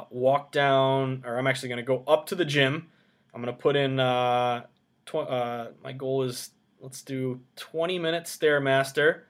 walk 0.10 0.52
down, 0.52 1.24
or 1.24 1.38
I'm 1.38 1.46
actually 1.46 1.70
going 1.70 1.78
to 1.78 1.84
go 1.84 2.04
up 2.08 2.26
to 2.28 2.36
the 2.36 2.46
gym. 2.46 2.88
I'm 3.34 3.42
going 3.42 3.56
to 3.56 3.62
put 3.62 3.76
in 3.76 4.00
uh, 4.00 4.64
tw- 5.12 5.30
uh, 5.30 5.68
my 5.84 5.92
goal 5.92 6.24
is 6.24 6.52
let's 6.80 7.02
do 7.02 7.42
20 7.58 8.00
minutes 8.00 8.36
stairmaster. 8.36 9.22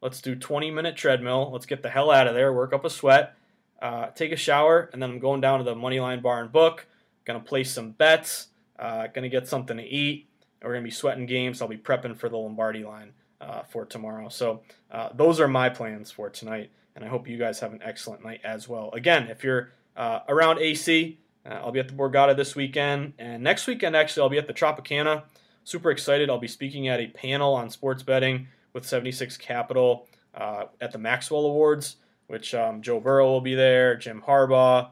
Let's 0.00 0.20
do 0.20 0.34
20 0.34 0.70
minute 0.70 0.96
treadmill. 0.96 1.50
Let's 1.52 1.66
get 1.66 1.82
the 1.82 1.90
hell 1.90 2.10
out 2.10 2.26
of 2.26 2.34
there 2.34 2.52
work 2.52 2.72
up 2.72 2.84
a 2.84 2.90
sweat 2.90 3.36
uh, 3.80 4.06
take 4.08 4.32
a 4.32 4.36
shower 4.36 4.88
and 4.92 5.02
then 5.02 5.10
i'm 5.10 5.18
going 5.18 5.40
down 5.40 5.58
to 5.58 5.64
the 5.64 5.74
moneyline 5.74 6.22
bar 6.22 6.40
and 6.40 6.52
book. 6.52 6.86
Gonna 7.24 7.40
place 7.40 7.72
some 7.72 7.90
bets 7.90 8.48
uh, 8.78 9.08
gonna 9.08 9.28
get 9.28 9.48
something 9.48 9.76
to 9.76 9.82
eat. 9.82 10.28
We're 10.62 10.72
gonna 10.72 10.84
be 10.84 10.90
sweating 10.90 11.26
games. 11.26 11.60
I'll 11.60 11.68
be 11.68 11.76
prepping 11.76 12.16
for 12.16 12.28
the 12.28 12.36
lombardi 12.36 12.84
line 12.84 13.12
uh, 13.40 13.62
for 13.62 13.84
tomorrow. 13.84 14.28
So 14.28 14.62
uh, 14.90 15.10
those 15.14 15.40
are 15.40 15.48
my 15.48 15.68
plans 15.68 16.10
for 16.10 16.30
tonight 16.30 16.70
and 16.94 17.04
i 17.04 17.08
hope 17.08 17.28
you 17.28 17.36
guys 17.36 17.60
have 17.60 17.72
an 17.74 17.80
excellent 17.84 18.24
night 18.24 18.40
as 18.44 18.68
well. 18.68 18.90
Again 18.92 19.28
if 19.28 19.44
you're 19.44 19.72
uh, 19.96 20.20
around 20.28 20.58
ac 20.58 21.18
uh, 21.48 21.54
I'll 21.54 21.72
be 21.72 21.80
at 21.80 21.88
the 21.88 21.94
Borgata 21.94 22.36
this 22.36 22.54
weekend, 22.56 23.14
and 23.18 23.42
next 23.42 23.66
weekend 23.66 23.94
actually 23.96 24.22
I'll 24.22 24.28
be 24.28 24.38
at 24.38 24.46
the 24.46 24.54
Tropicana. 24.54 25.22
Super 25.64 25.90
excited! 25.90 26.30
I'll 26.30 26.38
be 26.38 26.48
speaking 26.48 26.88
at 26.88 27.00
a 27.00 27.06
panel 27.08 27.54
on 27.54 27.70
sports 27.70 28.02
betting 28.02 28.48
with 28.72 28.86
76 28.86 29.36
Capital 29.36 30.06
uh, 30.34 30.64
at 30.80 30.92
the 30.92 30.98
Maxwell 30.98 31.46
Awards, 31.46 31.96
which 32.26 32.54
um, 32.54 32.82
Joe 32.82 33.00
Burrow 33.00 33.26
will 33.26 33.40
be 33.40 33.54
there, 33.54 33.96
Jim 33.96 34.22
Harbaugh, 34.26 34.88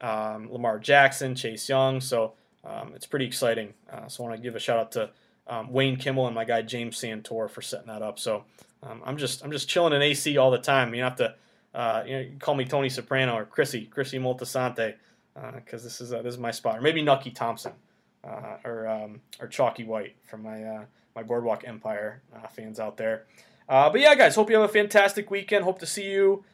um, 0.00 0.50
Lamar 0.50 0.78
Jackson, 0.78 1.34
Chase 1.34 1.68
Young. 1.68 2.00
So 2.00 2.32
um, 2.64 2.92
it's 2.94 3.06
pretty 3.06 3.26
exciting. 3.26 3.74
Uh, 3.90 4.08
so 4.08 4.24
I 4.24 4.28
want 4.28 4.40
to 4.40 4.42
give 4.42 4.56
a 4.56 4.60
shout 4.60 4.78
out 4.78 4.92
to 4.92 5.10
um, 5.46 5.70
Wayne 5.72 5.96
Kimmel 5.96 6.26
and 6.26 6.34
my 6.34 6.44
guy 6.44 6.62
James 6.62 6.98
Santor 6.98 7.48
for 7.48 7.62
setting 7.62 7.86
that 7.88 8.02
up. 8.02 8.18
So 8.18 8.44
um, 8.82 9.02
I'm 9.04 9.16
just 9.16 9.44
I'm 9.44 9.52
just 9.52 9.68
chilling 9.68 9.92
in 9.92 10.02
AC 10.02 10.36
all 10.36 10.50
the 10.50 10.58
time. 10.58 10.94
You 10.94 11.02
have 11.02 11.16
to 11.16 11.34
uh, 11.74 12.02
you, 12.06 12.16
know, 12.16 12.26
call 12.38 12.54
me 12.54 12.64
Tony 12.64 12.88
Soprano 12.88 13.34
or 13.34 13.44
Chrissy 13.44 13.84
Chrissy 13.84 14.18
Moltisanti 14.18 14.94
because 15.54 15.82
uh, 15.82 15.84
this 15.84 16.00
is 16.00 16.12
uh, 16.12 16.22
this 16.22 16.34
is 16.34 16.40
my 16.40 16.50
spot, 16.50 16.78
or 16.78 16.80
maybe 16.80 17.02
Nucky 17.02 17.30
Thompson 17.30 17.72
uh, 18.24 18.56
or 18.64 18.88
um, 18.88 19.20
or 19.40 19.48
Chalky 19.48 19.84
White 19.84 20.16
from 20.24 20.42
my 20.42 20.84
my 21.14 21.22
Boardwalk 21.22 21.64
Empire 21.66 22.22
fans 22.50 22.78
out 22.80 22.96
there. 22.96 23.24
but 23.68 23.98
yeah, 24.00 24.14
guys, 24.14 24.34
hope 24.34 24.50
you 24.50 24.56
have 24.56 24.68
a 24.68 24.72
fantastic 24.72 25.30
weekend. 25.30 25.64
Hope 25.64 25.78
to 25.78 25.86
see 25.86 26.10
you 26.10 26.44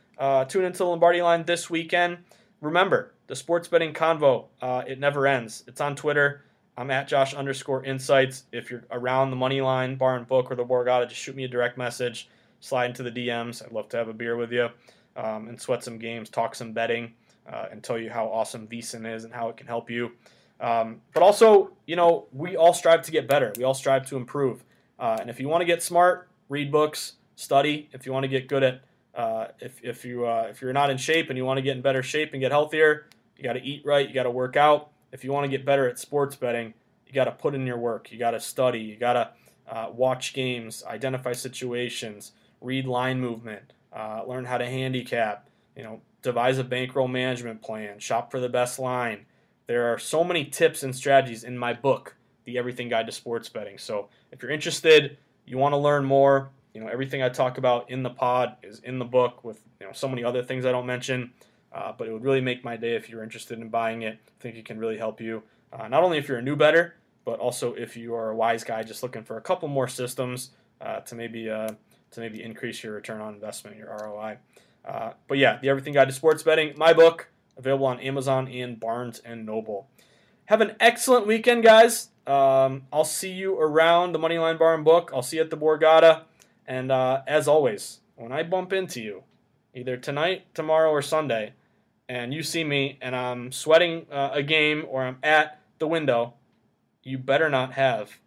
tune 0.48 0.64
into 0.64 0.78
the 0.78 0.86
Lombardi 0.86 1.22
line 1.22 1.44
this 1.44 1.68
weekend. 1.68 2.18
Remember, 2.60 3.12
the 3.26 3.34
sports 3.34 3.66
betting 3.66 3.92
convo, 3.92 4.46
it 4.86 5.00
never 5.00 5.26
ends. 5.26 5.64
It's 5.66 5.80
on 5.80 5.96
Twitter. 5.96 6.44
I'm 6.76 6.90
at 6.90 7.06
Josh 7.06 7.34
underscore 7.34 7.84
insights. 7.84 8.44
If 8.50 8.70
you're 8.70 8.84
around 8.90 9.30
the 9.30 9.36
money 9.36 9.60
line, 9.60 9.96
bar 9.96 10.16
and 10.16 10.26
book, 10.26 10.50
or 10.50 10.54
the 10.54 10.64
Borgata, 10.64 11.08
just 11.08 11.20
shoot 11.20 11.36
me 11.36 11.44
a 11.44 11.48
direct 11.48 11.76
message. 11.76 12.28
Slide 12.60 12.86
into 12.86 13.02
the 13.02 13.10
DMs. 13.10 13.64
I'd 13.64 13.72
love 13.72 13.88
to 13.90 13.96
have 13.96 14.08
a 14.08 14.14
beer 14.14 14.36
with 14.36 14.52
you. 14.52 14.68
um, 15.16 15.48
and 15.48 15.60
sweat 15.60 15.84
some 15.84 15.98
games, 15.98 16.30
talk 16.30 16.54
some 16.54 16.72
betting, 16.72 17.12
uh, 17.50 17.66
and 17.70 17.82
tell 17.82 17.98
you 17.98 18.10
how 18.10 18.26
awesome 18.26 18.66
VSiN 18.66 19.12
is 19.12 19.24
and 19.24 19.32
how 19.32 19.48
it 19.48 19.56
can 19.56 19.66
help 19.66 19.90
you. 19.90 20.12
Um, 20.60 21.00
but 21.12 21.22
also, 21.22 21.72
you 21.86 21.96
know, 21.96 22.26
we 22.32 22.56
all 22.56 22.72
strive 22.72 23.02
to 23.02 23.10
get 23.10 23.26
better. 23.26 23.52
We 23.56 23.64
all 23.64 23.74
strive 23.74 24.06
to 24.06 24.16
improve. 24.16 24.64
Uh, 24.98 25.16
and 25.20 25.28
if 25.28 25.40
you 25.40 25.48
want 25.48 25.62
to 25.62 25.64
get 25.64 25.82
smart, 25.82 26.28
read 26.48 26.70
books, 26.70 27.14
study. 27.34 27.88
If 27.92 28.06
you 28.06 28.12
want 28.12 28.24
to 28.24 28.28
get 28.28 28.48
good 28.48 28.62
at, 28.62 28.80
uh, 29.14 29.48
if, 29.60 29.82
if 29.82 30.04
you 30.04 30.24
uh, 30.24 30.46
if 30.50 30.62
you're 30.62 30.72
not 30.72 30.90
in 30.90 30.96
shape 30.96 31.28
and 31.28 31.36
you 31.36 31.44
want 31.44 31.58
to 31.58 31.62
get 31.62 31.76
in 31.76 31.82
better 31.82 32.02
shape 32.02 32.32
and 32.32 32.40
get 32.40 32.52
healthier, 32.52 33.06
you 33.36 33.42
got 33.42 33.54
to 33.54 33.62
eat 33.62 33.82
right. 33.84 34.06
You 34.06 34.14
got 34.14 34.22
to 34.22 34.30
work 34.30 34.56
out. 34.56 34.90
If 35.10 35.24
you 35.24 35.32
want 35.32 35.44
to 35.44 35.48
get 35.48 35.66
better 35.66 35.88
at 35.88 35.98
sports 35.98 36.36
betting, 36.36 36.72
you 37.06 37.12
got 37.12 37.24
to 37.24 37.32
put 37.32 37.54
in 37.54 37.66
your 37.66 37.78
work. 37.78 38.12
You 38.12 38.18
got 38.18 38.30
to 38.30 38.40
study. 38.40 38.80
You 38.80 38.96
got 38.96 39.12
to 39.14 39.30
uh, 39.68 39.90
watch 39.92 40.32
games, 40.32 40.84
identify 40.86 41.32
situations, 41.32 42.32
read 42.60 42.86
line 42.86 43.20
movement, 43.20 43.72
uh, 43.92 44.22
learn 44.26 44.44
how 44.44 44.58
to 44.58 44.66
handicap. 44.66 45.48
You 45.76 45.82
know, 45.82 46.00
devise 46.22 46.58
a 46.58 46.64
bankroll 46.64 47.08
management 47.08 47.62
plan, 47.62 47.98
shop 47.98 48.30
for 48.30 48.40
the 48.40 48.48
best 48.48 48.78
line. 48.78 49.26
There 49.66 49.92
are 49.92 49.98
so 49.98 50.24
many 50.24 50.44
tips 50.44 50.82
and 50.82 50.94
strategies 50.94 51.44
in 51.44 51.58
my 51.58 51.72
book, 51.72 52.16
The 52.44 52.58
Everything 52.58 52.88
Guide 52.88 53.06
to 53.06 53.12
Sports 53.12 53.48
Betting. 53.48 53.78
So 53.78 54.08
if 54.30 54.42
you're 54.42 54.50
interested, 54.50 55.18
you 55.46 55.58
want 55.58 55.72
to 55.72 55.78
learn 55.78 56.04
more, 56.04 56.50
you 56.74 56.80
know, 56.80 56.88
everything 56.88 57.22
I 57.22 57.28
talk 57.28 57.58
about 57.58 57.90
in 57.90 58.02
the 58.02 58.10
pod 58.10 58.56
is 58.62 58.80
in 58.80 58.98
the 58.98 59.04
book 59.04 59.44
with, 59.44 59.60
you 59.80 59.86
know, 59.86 59.92
so 59.92 60.08
many 60.08 60.24
other 60.24 60.42
things 60.42 60.64
I 60.64 60.72
don't 60.72 60.86
mention. 60.86 61.32
Uh, 61.72 61.92
but 61.96 62.06
it 62.06 62.12
would 62.12 62.22
really 62.22 62.40
make 62.40 62.64
my 62.64 62.76
day 62.76 62.96
if 62.96 63.08
you're 63.08 63.22
interested 63.22 63.58
in 63.58 63.68
buying 63.68 64.02
it. 64.02 64.18
I 64.26 64.42
think 64.42 64.56
it 64.56 64.66
can 64.66 64.78
really 64.78 64.98
help 64.98 65.20
you, 65.20 65.42
uh, 65.72 65.88
not 65.88 66.02
only 66.02 66.18
if 66.18 66.28
you're 66.28 66.38
a 66.38 66.42
new 66.42 66.54
bettor, 66.54 66.96
but 67.24 67.38
also 67.40 67.72
if 67.74 67.96
you 67.96 68.14
are 68.14 68.30
a 68.30 68.36
wise 68.36 68.62
guy 68.62 68.82
just 68.82 69.02
looking 69.02 69.22
for 69.22 69.38
a 69.38 69.40
couple 69.40 69.68
more 69.68 69.88
systems 69.88 70.50
uh, 70.82 71.00
to 71.00 71.14
maybe 71.14 71.48
uh, 71.48 71.70
to 72.10 72.20
maybe 72.20 72.42
increase 72.42 72.82
your 72.82 72.92
return 72.92 73.20
on 73.20 73.32
investment, 73.32 73.76
your 73.76 73.88
ROI. 73.88 74.36
Uh, 74.84 75.12
but 75.28 75.38
yeah, 75.38 75.58
the 75.60 75.68
Everything 75.68 75.94
Guide 75.94 76.08
to 76.08 76.12
Sports 76.12 76.42
Betting, 76.42 76.74
my 76.76 76.92
book, 76.92 77.28
available 77.56 77.86
on 77.86 78.00
Amazon 78.00 78.48
and 78.48 78.78
Barnes 78.78 79.20
and 79.24 79.46
Noble. 79.46 79.88
Have 80.46 80.60
an 80.60 80.74
excellent 80.80 81.26
weekend, 81.26 81.62
guys. 81.62 82.08
Um, 82.26 82.82
I'll 82.92 83.04
see 83.04 83.32
you 83.32 83.58
around 83.58 84.12
the 84.12 84.18
Moneyline 84.18 84.58
Bar 84.58 84.74
and 84.74 84.84
Book. 84.84 85.10
I'll 85.14 85.22
see 85.22 85.36
you 85.36 85.42
at 85.42 85.50
the 85.50 85.56
Borgata. 85.56 86.22
And 86.66 86.92
uh, 86.92 87.22
as 87.26 87.48
always, 87.48 88.00
when 88.16 88.32
I 88.32 88.42
bump 88.42 88.72
into 88.72 89.00
you, 89.00 89.22
either 89.74 89.96
tonight, 89.96 90.46
tomorrow, 90.54 90.90
or 90.90 91.02
Sunday, 91.02 91.54
and 92.08 92.34
you 92.34 92.42
see 92.42 92.64
me 92.64 92.98
and 93.00 93.16
I'm 93.16 93.52
sweating 93.52 94.06
uh, 94.10 94.30
a 94.32 94.42
game 94.42 94.84
or 94.88 95.02
I'm 95.02 95.18
at 95.22 95.60
the 95.78 95.88
window, 95.88 96.34
you 97.02 97.18
better 97.18 97.48
not 97.48 97.72
have 97.72 98.18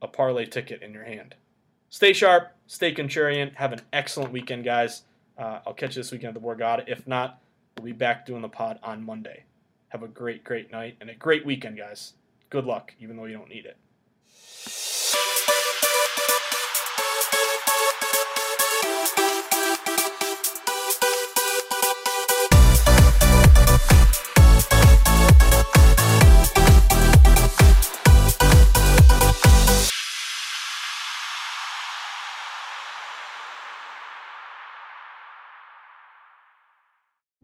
a 0.00 0.08
parlay 0.08 0.46
ticket 0.46 0.82
in 0.82 0.92
your 0.92 1.04
hand. 1.04 1.34
Stay 1.90 2.12
sharp, 2.12 2.52
stay 2.66 2.94
contrarian. 2.94 3.54
Have 3.54 3.72
an 3.72 3.80
excellent 3.92 4.32
weekend, 4.32 4.64
guys. 4.64 5.02
Uh, 5.38 5.60
I'll 5.66 5.74
catch 5.74 5.96
you 5.96 6.02
this 6.02 6.12
weekend 6.12 6.36
at 6.36 6.42
the 6.42 6.46
Borgata. 6.46 6.84
If 6.86 7.06
not, 7.06 7.40
we'll 7.76 7.86
be 7.86 7.92
back 7.92 8.26
doing 8.26 8.42
the 8.42 8.48
pod 8.48 8.78
on 8.82 9.04
Monday. 9.04 9.44
Have 9.88 10.02
a 10.02 10.08
great, 10.08 10.44
great 10.44 10.72
night 10.72 10.96
and 11.00 11.10
a 11.10 11.14
great 11.14 11.44
weekend, 11.44 11.76
guys. 11.76 12.14
Good 12.50 12.64
luck, 12.64 12.94
even 13.00 13.16
though 13.16 13.26
you 13.26 13.36
don't 13.36 13.48
need 13.48 13.66
it. 13.66 13.76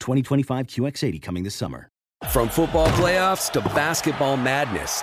2025 0.00 0.66
QX80 0.66 1.22
coming 1.22 1.44
this 1.44 1.54
summer. 1.54 1.88
From 2.30 2.48
football 2.48 2.88
playoffs 2.88 3.50
to 3.52 3.60
basketball 3.60 4.36
madness, 4.36 5.02